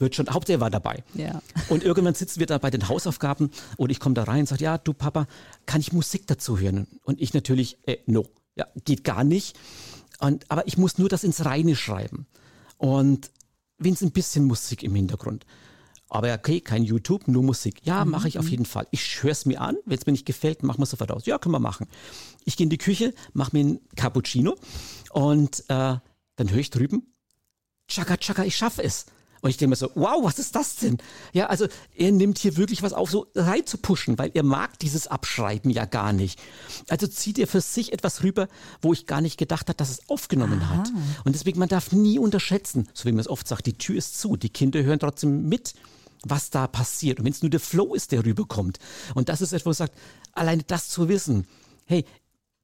wird 0.00 0.14
schon, 0.14 0.28
Hauptsache 0.28 0.54
er 0.54 0.60
war 0.60 0.70
dabei. 0.70 1.04
Ja. 1.14 1.42
Und 1.68 1.84
irgendwann 1.84 2.14
sitzen 2.14 2.40
wir 2.40 2.46
da 2.46 2.58
bei 2.58 2.70
den 2.70 2.88
Hausaufgaben 2.88 3.50
und 3.76 3.90
ich 3.90 4.00
komme 4.00 4.14
da 4.14 4.24
rein 4.24 4.40
und 4.40 4.48
sage, 4.48 4.64
ja, 4.64 4.78
du 4.78 4.92
Papa, 4.92 5.26
kann 5.66 5.80
ich 5.80 5.92
Musik 5.92 6.26
dazu 6.26 6.58
hören? 6.58 6.86
Und 7.02 7.20
ich 7.20 7.34
natürlich, 7.34 7.78
äh, 7.86 7.98
no, 8.06 8.26
ja, 8.56 8.66
geht 8.84 9.04
gar 9.04 9.24
nicht. 9.24 9.56
Und, 10.18 10.50
aber 10.50 10.66
ich 10.66 10.76
muss 10.78 10.98
nur 10.98 11.08
das 11.08 11.24
ins 11.24 11.44
Reine 11.44 11.76
schreiben. 11.76 12.26
Und 12.76 13.30
wenn 13.78 13.94
es 13.94 14.02
ein 14.02 14.12
bisschen 14.12 14.44
Musik 14.44 14.82
im 14.82 14.94
Hintergrund. 14.94 15.46
Aber 16.08 16.34
okay, 16.34 16.60
kein 16.60 16.82
YouTube, 16.82 17.28
nur 17.28 17.42
Musik. 17.42 17.80
Ja, 17.84 18.04
mhm. 18.04 18.10
mache 18.10 18.28
ich 18.28 18.38
auf 18.38 18.48
jeden 18.48 18.66
Fall. 18.66 18.86
Ich 18.90 19.22
höre 19.22 19.30
es 19.30 19.46
mir 19.46 19.60
an. 19.60 19.76
Wenn 19.86 19.96
es 19.96 20.06
mir 20.06 20.12
nicht 20.12 20.26
gefällt, 20.26 20.62
machen 20.62 20.80
wir 20.80 20.84
es 20.84 20.90
sofort 20.90 21.12
aus. 21.12 21.24
Ja, 21.24 21.38
können 21.38 21.54
wir 21.54 21.60
machen. 21.60 21.86
Ich 22.44 22.56
gehe 22.56 22.64
in 22.64 22.70
die 22.70 22.78
Küche, 22.78 23.14
mache 23.32 23.50
mir 23.52 23.60
einen 23.60 23.80
Cappuccino 23.94 24.56
und 25.10 25.60
äh, 25.68 25.96
dann 26.36 26.50
höre 26.50 26.58
ich 26.58 26.70
drüben, 26.70 27.14
Chaka, 27.86 28.16
Chaka, 28.16 28.44
ich 28.44 28.56
schaffe 28.56 28.82
es. 28.82 29.06
Und 29.40 29.50
ich 29.50 29.56
denke 29.56 29.70
mir 29.70 29.76
so, 29.76 29.90
wow, 29.94 30.22
was 30.22 30.38
ist 30.38 30.54
das 30.54 30.76
denn? 30.76 30.98
Ja, 31.32 31.46
also 31.46 31.66
er 31.96 32.12
nimmt 32.12 32.38
hier 32.38 32.56
wirklich 32.56 32.82
was 32.82 32.92
auf, 32.92 33.10
so 33.10 33.26
rein 33.34 33.66
zu 33.66 33.78
pushen, 33.78 34.18
weil 34.18 34.30
er 34.34 34.42
mag 34.42 34.78
dieses 34.78 35.06
Abschreiben 35.06 35.70
ja 35.70 35.86
gar 35.86 36.12
nicht. 36.12 36.38
Also 36.88 37.06
zieht 37.06 37.38
er 37.38 37.46
für 37.46 37.60
sich 37.60 37.92
etwas 37.92 38.22
rüber, 38.22 38.48
wo 38.82 38.92
ich 38.92 39.06
gar 39.06 39.20
nicht 39.20 39.38
gedacht 39.38 39.68
habe, 39.68 39.76
dass 39.76 39.90
es 39.90 40.08
aufgenommen 40.08 40.60
Aha. 40.62 40.76
hat. 40.76 40.88
Und 41.24 41.34
deswegen, 41.34 41.58
man 41.58 41.68
darf 41.68 41.92
nie 41.92 42.18
unterschätzen, 42.18 42.88
so 42.92 43.06
wie 43.06 43.12
man 43.12 43.20
es 43.20 43.28
oft 43.28 43.48
sagt, 43.48 43.66
die 43.66 43.78
Tür 43.78 43.96
ist 43.96 44.20
zu, 44.20 44.36
die 44.36 44.50
Kinder 44.50 44.82
hören 44.82 44.98
trotzdem 44.98 45.48
mit 45.48 45.74
was 46.22 46.50
da 46.50 46.66
passiert. 46.66 47.18
Und 47.18 47.24
wenn 47.24 47.32
es 47.32 47.42
nur 47.42 47.50
der 47.50 47.60
Flow 47.60 47.94
ist, 47.94 48.12
der 48.12 48.24
rüberkommt. 48.24 48.78
Und 49.14 49.28
das 49.28 49.40
ist 49.40 49.52
etwas, 49.52 49.66
wo 49.66 49.72
sagt, 49.72 49.94
alleine 50.32 50.62
das 50.64 50.88
zu 50.88 51.08
wissen, 51.08 51.46
hey, 51.86 52.04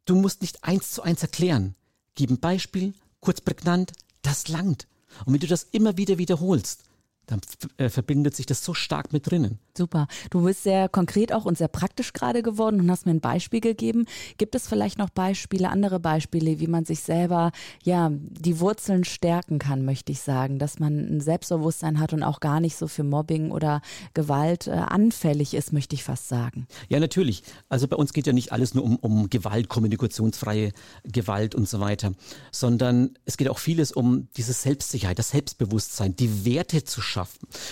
du 0.04 0.14
musst 0.14 0.42
nicht 0.42 0.62
eins 0.64 0.92
zu 0.92 1.02
eins 1.02 1.22
erklären. 1.22 1.74
Gib 2.14 2.30
ein 2.30 2.38
Beispiel, 2.38 2.94
kurz 3.20 3.40
prägnant, 3.40 3.92
das 4.22 4.48
langt. 4.48 4.86
Und 5.24 5.32
wenn 5.32 5.40
du 5.40 5.46
das 5.46 5.66
immer 5.72 5.96
wieder 5.96 6.18
wiederholst, 6.18 6.82
dann 7.26 7.40
äh, 7.76 7.88
verbindet 7.88 8.36
sich 8.36 8.46
das 8.46 8.64
so 8.64 8.72
stark 8.72 9.12
mit 9.12 9.30
drinnen. 9.30 9.58
Super. 9.76 10.06
Du 10.30 10.42
bist 10.42 10.62
sehr 10.62 10.88
konkret 10.88 11.32
auch 11.32 11.44
und 11.44 11.58
sehr 11.58 11.68
praktisch 11.68 12.12
gerade 12.12 12.42
geworden 12.42 12.80
und 12.80 12.90
hast 12.90 13.04
mir 13.04 13.12
ein 13.12 13.20
Beispiel 13.20 13.60
gegeben. 13.60 14.06
Gibt 14.38 14.54
es 14.54 14.68
vielleicht 14.68 14.98
noch 14.98 15.10
Beispiele, 15.10 15.68
andere 15.68 16.00
Beispiele, 16.00 16.60
wie 16.60 16.66
man 16.66 16.84
sich 16.84 17.00
selber, 17.00 17.50
ja, 17.82 18.10
die 18.12 18.60
Wurzeln 18.60 19.04
stärken 19.04 19.58
kann, 19.58 19.84
möchte 19.84 20.12
ich 20.12 20.20
sagen, 20.20 20.58
dass 20.58 20.78
man 20.78 21.16
ein 21.16 21.20
Selbstbewusstsein 21.20 21.98
hat 21.98 22.12
und 22.12 22.22
auch 22.22 22.40
gar 22.40 22.60
nicht 22.60 22.76
so 22.76 22.86
für 22.86 23.02
Mobbing 23.02 23.50
oder 23.50 23.82
Gewalt 24.14 24.66
äh, 24.68 24.70
anfällig 24.70 25.54
ist, 25.54 25.72
möchte 25.72 25.94
ich 25.94 26.04
fast 26.04 26.28
sagen. 26.28 26.66
Ja, 26.88 27.00
natürlich. 27.00 27.42
Also 27.68 27.88
bei 27.88 27.96
uns 27.96 28.12
geht 28.12 28.26
ja 28.26 28.32
nicht 28.32 28.52
alles 28.52 28.74
nur 28.74 28.84
um, 28.84 28.96
um 28.96 29.30
Gewalt, 29.30 29.68
kommunikationsfreie 29.68 30.72
Gewalt 31.04 31.54
und 31.54 31.68
so 31.68 31.80
weiter, 31.80 32.12
sondern 32.52 33.18
es 33.24 33.36
geht 33.36 33.48
auch 33.48 33.58
vieles 33.58 33.90
um 33.92 34.28
diese 34.36 34.52
Selbstsicherheit, 34.52 35.18
das 35.18 35.30
Selbstbewusstsein, 35.30 36.14
die 36.14 36.44
Werte 36.44 36.84
zu 36.84 37.00
schaffen. 37.00 37.15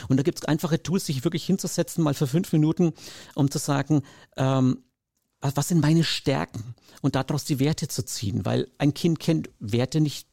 Und 0.08 0.16
da 0.16 0.22
gibt 0.22 0.38
es 0.38 0.44
einfache 0.44 0.82
Tools, 0.82 1.06
sich 1.06 1.24
wirklich 1.24 1.44
hinzusetzen, 1.44 2.02
mal 2.02 2.14
für 2.14 2.26
fünf 2.26 2.52
Minuten, 2.52 2.92
um 3.34 3.50
zu 3.50 3.58
sagen, 3.58 4.02
ähm, 4.36 4.84
was 5.40 5.68
sind 5.68 5.80
meine 5.80 6.04
Stärken? 6.04 6.74
Und 7.02 7.16
daraus 7.16 7.44
die 7.44 7.60
Werte 7.60 7.86
zu 7.86 8.04
ziehen, 8.04 8.46
weil 8.46 8.70
ein 8.78 8.94
Kind 8.94 9.18
kennt 9.18 9.50
Werte 9.58 10.00
nicht 10.00 10.26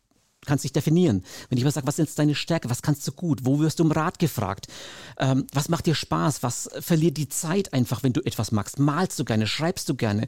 kannst 0.45 0.63
dich 0.63 0.73
definieren. 0.73 1.23
Wenn 1.49 1.57
ich 1.57 1.63
mal 1.63 1.71
sage, 1.71 1.87
was 1.87 1.99
ist 1.99 2.17
deine 2.17 2.33
Stärke, 2.33 2.69
was 2.69 2.81
kannst 2.81 3.07
du 3.07 3.11
gut, 3.11 3.41
wo 3.43 3.59
wirst 3.59 3.79
du 3.79 3.83
um 3.83 3.91
Rat 3.91 4.17
gefragt, 4.17 4.67
ähm, 5.19 5.45
was 5.53 5.69
macht 5.69 5.85
dir 5.85 5.93
Spaß, 5.93 6.41
was 6.41 6.69
verliert 6.79 7.17
die 7.17 7.29
Zeit 7.29 7.73
einfach, 7.73 8.01
wenn 8.01 8.13
du 8.13 8.21
etwas 8.21 8.51
magst, 8.51 8.79
malst 8.79 9.19
du 9.19 9.25
gerne, 9.25 9.45
schreibst 9.45 9.87
du 9.87 9.95
gerne, 9.95 10.27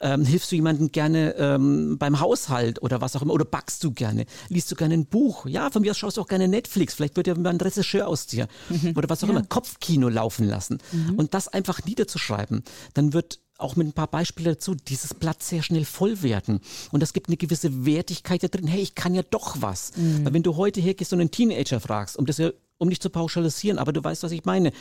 ähm, 0.00 0.24
hilfst 0.24 0.52
du 0.52 0.56
jemandem 0.56 0.92
gerne 0.92 1.34
ähm, 1.36 1.96
beim 1.98 2.20
Haushalt 2.20 2.82
oder 2.82 3.00
was 3.00 3.16
auch 3.16 3.22
immer, 3.22 3.32
oder 3.32 3.46
backst 3.46 3.82
du 3.84 3.92
gerne, 3.92 4.26
liest 4.48 4.70
du 4.70 4.76
gerne 4.76 4.94
ein 4.94 5.06
Buch, 5.06 5.46
ja, 5.46 5.70
von 5.70 5.80
mir 5.80 5.92
aus 5.92 5.98
schaust 5.98 6.18
du 6.18 6.20
auch 6.20 6.28
gerne 6.28 6.46
Netflix, 6.46 6.94
vielleicht 6.94 7.16
wird 7.16 7.26
ja 7.26 7.34
mal 7.34 7.50
ein 7.50 7.60
Regisseur 7.60 8.06
aus 8.06 8.26
dir 8.26 8.48
mhm. 8.68 8.92
oder 8.96 9.08
was 9.08 9.24
auch 9.24 9.28
ja. 9.28 9.34
immer, 9.34 9.44
Kopfkino 9.44 10.08
laufen 10.08 10.46
lassen. 10.46 10.78
Mhm. 10.92 11.14
und 11.14 11.34
das 11.34 11.48
einfach 11.48 11.84
niederzuschreiben, 11.84 12.64
dann 12.92 13.12
wird 13.12 13.40
auch 13.58 13.76
mit 13.76 13.86
ein 13.86 13.92
paar 13.92 14.08
Beispielen 14.08 14.54
dazu, 14.54 14.74
dieses 14.74 15.14
Blatt 15.14 15.42
sehr 15.42 15.62
schnell 15.62 15.84
voll 15.84 16.22
werden. 16.22 16.60
Und 16.90 17.00
das 17.00 17.12
gibt 17.12 17.28
eine 17.28 17.36
gewisse 17.36 17.86
Wertigkeit 17.86 18.42
da 18.42 18.48
drin. 18.48 18.66
Hey, 18.66 18.82
ich 18.82 18.94
kann 18.94 19.14
ja 19.14 19.22
doch 19.22 19.56
was. 19.60 19.96
Mhm. 19.96 20.24
Weil 20.24 20.34
wenn 20.34 20.42
du 20.42 20.56
heute 20.56 20.80
hergehst 20.80 21.12
und 21.12 21.20
einen 21.20 21.30
Teenager 21.30 21.80
fragst, 21.80 22.16
um 22.16 22.26
das 22.26 22.38
ja, 22.38 22.50
um 22.78 22.88
nicht 22.88 23.02
zu 23.02 23.10
pauschalisieren, 23.10 23.78
aber 23.78 23.92
du 23.92 24.02
weißt, 24.02 24.22
was 24.22 24.32
ich 24.32 24.44
meine. 24.44 24.72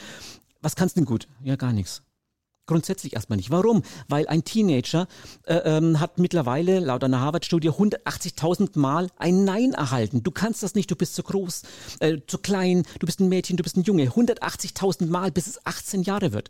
Was 0.61 0.75
kannst 0.75 0.95
du 0.95 1.01
denn 1.01 1.05
gut? 1.05 1.27
Ja, 1.43 1.55
gar 1.55 1.73
nichts. 1.73 2.01
Grundsätzlich 2.65 3.13
erstmal 3.13 3.35
nicht. 3.35 3.51
Warum? 3.51 3.83
Weil 4.07 4.25
ein 4.29 4.45
Teenager 4.45 5.07
äh, 5.45 5.55
ähm, 5.55 5.99
hat 5.99 6.17
mittlerweile 6.17 6.79
laut 6.79 7.03
einer 7.03 7.19
Harvard-Studie 7.19 7.69
180.000 7.69 8.79
Mal 8.79 9.09
ein 9.17 9.43
Nein 9.43 9.73
erhalten. 9.73 10.23
Du 10.23 10.31
kannst 10.31 10.63
das 10.63 10.73
nicht, 10.73 10.89
du 10.89 10.95
bist 10.95 11.15
zu 11.15 11.23
groß, 11.23 11.63
äh, 11.99 12.19
zu 12.25 12.37
klein, 12.37 12.83
du 12.99 13.05
bist 13.05 13.19
ein 13.19 13.27
Mädchen, 13.27 13.57
du 13.57 13.63
bist 13.63 13.75
ein 13.75 13.83
Junge. 13.83 14.05
180.000 14.05 15.07
Mal, 15.07 15.31
bis 15.31 15.47
es 15.47 15.65
18 15.65 16.03
Jahre 16.03 16.31
wird 16.31 16.49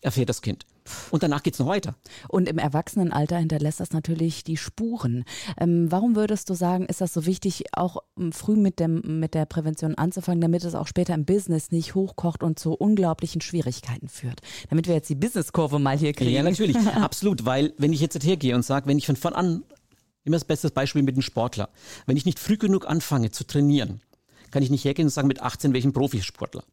erfährt 0.00 0.28
das 0.28 0.42
Kind. 0.42 0.66
Und 1.10 1.22
danach 1.22 1.42
geht 1.42 1.54
es 1.54 1.60
noch 1.60 1.66
weiter. 1.66 1.94
Und 2.28 2.48
im 2.48 2.58
Erwachsenenalter 2.58 3.38
hinterlässt 3.38 3.80
das 3.80 3.92
natürlich 3.92 4.44
die 4.44 4.56
Spuren. 4.56 5.24
Ähm, 5.58 5.90
warum 5.90 6.16
würdest 6.16 6.50
du 6.50 6.54
sagen, 6.54 6.86
ist 6.86 7.00
das 7.00 7.12
so 7.12 7.26
wichtig, 7.26 7.64
auch 7.72 7.98
ähm, 8.18 8.32
früh 8.32 8.56
mit, 8.56 8.80
dem, 8.80 9.20
mit 9.20 9.34
der 9.34 9.46
Prävention 9.46 9.94
anzufangen, 9.94 10.40
damit 10.40 10.64
es 10.64 10.74
auch 10.74 10.86
später 10.86 11.14
im 11.14 11.24
Business 11.24 11.70
nicht 11.70 11.94
hochkocht 11.94 12.42
und 12.42 12.58
zu 12.58 12.72
unglaublichen 12.72 13.40
Schwierigkeiten 13.40 14.08
führt? 14.08 14.40
Damit 14.68 14.86
wir 14.86 14.94
jetzt 14.94 15.08
die 15.08 15.14
Businesskurve 15.14 15.78
mal 15.78 15.98
hier 15.98 16.12
kriegen. 16.12 16.30
Ja, 16.30 16.42
natürlich, 16.42 16.76
absolut. 16.94 17.44
Weil 17.44 17.72
wenn 17.78 17.92
ich 17.92 18.00
jetzt 18.00 18.22
hergehe 18.22 18.54
und 18.54 18.64
sage, 18.64 18.86
wenn 18.86 18.98
ich 18.98 19.06
von, 19.06 19.16
von 19.16 19.32
an, 19.32 19.62
immer 20.24 20.36
das 20.36 20.44
beste 20.44 20.70
Beispiel 20.70 21.02
mit 21.02 21.16
dem 21.16 21.22
Sportler, 21.22 21.70
wenn 22.06 22.16
ich 22.16 22.26
nicht 22.26 22.38
früh 22.38 22.56
genug 22.56 22.86
anfange 22.86 23.30
zu 23.30 23.44
trainieren, 23.44 24.00
kann 24.50 24.62
ich 24.62 24.70
nicht 24.70 24.84
hergehen 24.84 25.06
und 25.06 25.10
sagen, 25.10 25.28
mit 25.28 25.40
18 25.40 25.72
welchen 25.72 25.92
Profisportler. 25.92 26.64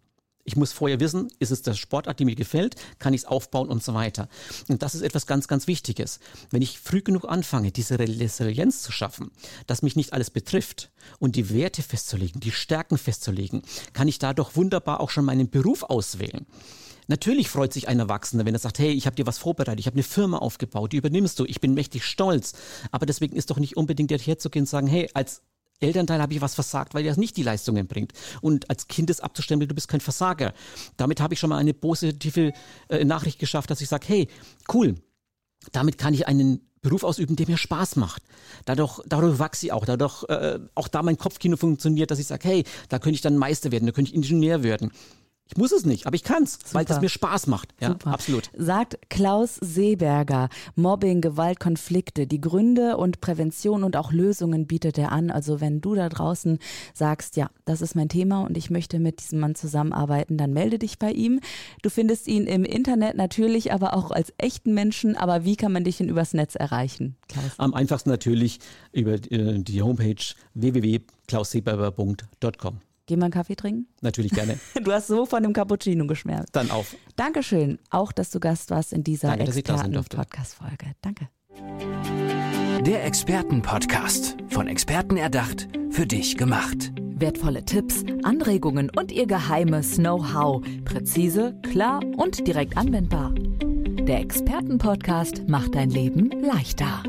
Ich 0.48 0.56
muss 0.56 0.72
vorher 0.72 1.02
wissen, 1.02 1.28
ist 1.40 1.52
es 1.52 1.62
der 1.62 1.74
Sportart, 1.74 2.20
die 2.20 2.26
mir 2.26 2.36
gefällt, 2.36 2.76
kann 3.00 3.14
ich 3.14 3.24
es 3.24 3.28
aufbauen 3.28 3.68
und 3.68 3.84
so 3.84 3.94
weiter. 3.94 4.30
Und 4.70 4.82
das 4.82 4.96
ist 4.96 5.02
etwas 5.02 5.28
ganz, 5.28 5.50
ganz 5.50 5.68
Wichtiges. 5.68 6.22
Wenn 6.52 6.62
ich 6.62 6.80
früh 6.80 7.02
genug 7.02 7.26
anfange, 7.26 7.74
diese 7.74 8.00
Resilienz 8.00 8.82
zu 8.82 8.94
schaffen, 8.94 9.32
dass 9.68 9.82
mich 9.82 9.98
nicht 9.98 10.14
alles 10.14 10.30
betrifft 10.30 10.90
und 11.20 11.36
die 11.36 11.50
Werte 11.50 11.84
festzulegen, 11.84 12.40
die 12.40 12.54
Stärken 12.54 12.98
festzulegen, 12.98 13.62
kann 13.92 14.08
ich 14.08 14.20
dadurch 14.20 14.56
wunderbar 14.56 15.02
auch 15.02 15.10
schon 15.10 15.26
meinen 15.26 15.50
Beruf 15.50 15.84
auswählen. 15.84 16.46
Natürlich 17.08 17.50
freut 17.50 17.74
sich 17.74 17.90
ein 17.90 18.00
Erwachsener, 18.00 18.46
wenn 18.46 18.56
er 18.56 18.60
sagt, 18.60 18.80
hey, 18.80 18.92
ich 18.92 19.06
habe 19.06 19.18
dir 19.18 19.28
was 19.28 19.40
vorbereitet, 19.40 19.82
ich 19.82 19.86
habe 19.88 19.96
eine 19.96 20.04
Firma 20.04 20.38
aufgebaut, 20.38 20.94
die 20.94 20.98
übernimmst 20.98 21.38
du, 21.40 21.46
ich 21.46 21.60
bin 21.60 21.74
mächtig 21.74 22.06
stolz. 22.06 22.54
Aber 22.92 23.06
deswegen 23.06 23.36
ist 23.36 23.50
doch 23.50 23.60
nicht 23.60 23.76
unbedingt 23.76 24.12
der 24.12 24.18
herzugehen 24.18 24.64
und 24.64 24.70
sagen, 24.70 24.88
hey, 24.88 25.10
als 25.14 25.42
Elternteil 25.80 26.22
habe 26.22 26.34
ich 26.34 26.42
was 26.42 26.56
versagt, 26.56 26.94
weil 26.94 27.06
er 27.06 27.18
nicht 27.18 27.38
die 27.38 27.44
Leistungen 27.44 27.88
bringt. 27.88 28.14
Und 28.42 28.70
als 28.70 28.88
Kind 28.88 29.10
ist 29.10 29.24
abzustempeln, 29.24 29.70
du 29.70 29.76
bist 29.76 29.88
kein 29.88 30.02
Versager. 30.02 30.54
Damit 30.98 31.22
habe 31.22 31.34
ich 31.34 31.40
schon 31.40 31.50
mal 31.50 31.58
eine 31.58 31.74
positive 31.74 32.54
äh, 32.90 33.06
Nachricht 33.06 33.40
geschafft, 33.40 33.70
dass 33.70 33.82
ich 33.82 33.90
sage, 33.90 34.08
hey, 34.08 34.28
cool, 34.74 34.96
damit 35.72 35.98
kann 35.98 36.14
ich 36.14 36.28
einen 36.28 36.68
Beruf 36.82 37.04
ausüben, 37.04 37.36
der 37.36 37.48
mir 37.48 37.58
Spaß 37.58 37.96
macht. 37.96 38.24
Dadurch, 38.66 39.02
dadurch 39.08 39.40
wachse 39.40 39.66
ich 39.66 39.72
auch, 39.72 39.86
dadurch 39.86 40.24
äh, 40.30 40.60
auch 40.76 40.88
da 40.88 41.04
mein 41.04 41.18
Kopfkino 41.18 41.58
funktioniert, 41.58 42.12
dass 42.12 42.20
ich 42.20 42.28
sage, 42.28 42.48
hey, 42.48 42.64
da 42.90 43.00
könnte 43.00 43.16
ich 43.16 43.22
dann 43.22 43.38
Meister 43.38 43.72
werden, 43.72 43.86
da 43.86 43.92
könnte 43.92 44.12
ich 44.12 44.16
Ingenieur 44.16 44.64
werden. 44.64 44.92
Ich 45.50 45.58
muss 45.58 45.72
es 45.72 45.86
nicht, 45.86 46.06
aber 46.06 46.16
ich 46.16 46.24
kann 46.24 46.44
es, 46.44 46.60
weil 46.74 46.86
das 46.86 47.00
mir 47.00 47.10
Spaß 47.10 47.48
macht. 47.48 47.74
Ja, 47.80 47.90
Super. 47.90 48.12
absolut. 48.12 48.50
Sagt 48.58 48.98
Klaus 49.10 49.56
Seeberger. 49.56 50.50
Mobbing, 50.76 51.22
Gewalt, 51.22 51.60
Konflikte, 51.60 52.28
die 52.28 52.42
Gründe 52.42 52.98
und 52.98 53.22
Prävention 53.22 53.84
und 53.84 53.96
auch 53.96 54.12
Lösungen 54.12 54.68
bietet 54.68 54.98
er 54.98 55.12
an. 55.12 55.32
Also 55.32 55.62
wenn 55.62 55.80
du 55.80 55.96
da 55.96 56.10
draußen 56.10 56.60
sagst, 56.94 57.38
ja, 57.38 57.50
das 57.66 57.82
ist 57.82 57.96
mein 57.96 58.10
Thema 58.10 58.42
und 58.42 58.58
ich 58.58 58.70
möchte 58.70 59.00
mit 59.00 59.22
diesem 59.22 59.40
Mann 59.40 59.56
zusammenarbeiten, 59.56 60.38
dann 60.38 60.52
melde 60.52 60.80
dich 60.80 61.00
bei 61.00 61.12
ihm. 61.12 61.40
Du 61.82 61.90
findest 61.90 62.28
ihn 62.28 62.46
im 62.46 62.66
Internet 62.66 63.16
natürlich, 63.16 63.72
aber 63.72 63.96
auch 63.96 64.12
als 64.12 64.34
echten 64.38 64.74
Menschen. 64.74 65.16
Aber 65.16 65.46
wie 65.46 65.56
kann 65.56 65.72
man 65.72 65.86
dich 65.86 65.98
denn 65.98 66.10
übers 66.10 66.34
Netz 66.34 66.56
erreichen, 66.56 67.16
Klaus? 67.30 67.52
Am 67.58 67.74
einfachsten 67.74 68.10
natürlich 68.10 68.60
über 68.92 69.14
äh, 69.14 69.60
die 69.60 69.82
Homepage 69.82 70.16
www.klausseeberger.com. 70.56 72.82
Gehen 73.08 73.20
wir 73.20 73.26
einen 73.26 73.34
Kaffee 73.34 73.56
trinken? 73.56 73.88
Natürlich 74.02 74.32
gerne. 74.34 74.60
Du 74.84 74.92
hast 74.92 75.08
so 75.08 75.26
von 75.26 75.42
dem 75.42 75.54
Cappuccino 75.54 76.06
geschmerzt. 76.06 76.50
Dann 76.52 76.70
auf. 76.72 76.96
Dankeschön, 77.16 77.80
auch 77.90 78.12
dass 78.12 78.30
du 78.30 78.40
Gast 78.40 78.70
warst 78.70 78.94
in 78.94 79.04
dieser 79.04 79.40
Experten-Podcast-Folge. 79.40 80.92
Danke. 81.02 81.30
Der 82.86 83.06
Experten-Podcast. 83.06 84.38
Von 84.50 84.68
Experten 84.68 85.18
erdacht, 85.18 85.68
für 85.90 86.06
dich 86.06 86.38
gemacht. 86.38 86.92
Wertvolle 86.98 87.66
Tipps, 87.66 88.04
Anregungen 88.24 88.92
und 88.96 89.12
ihr 89.12 89.26
geheimes 89.26 89.96
Know-how. 89.96 90.64
Präzise, 90.86 91.60
klar 91.64 92.02
und 92.18 92.46
direkt 92.46 92.78
anwendbar. 92.78 93.34
Der 93.34 94.20
Experten-Podcast 94.20 95.48
macht 95.48 95.76
dein 95.76 95.90
Leben 95.90 96.30
leichter. 96.42 97.04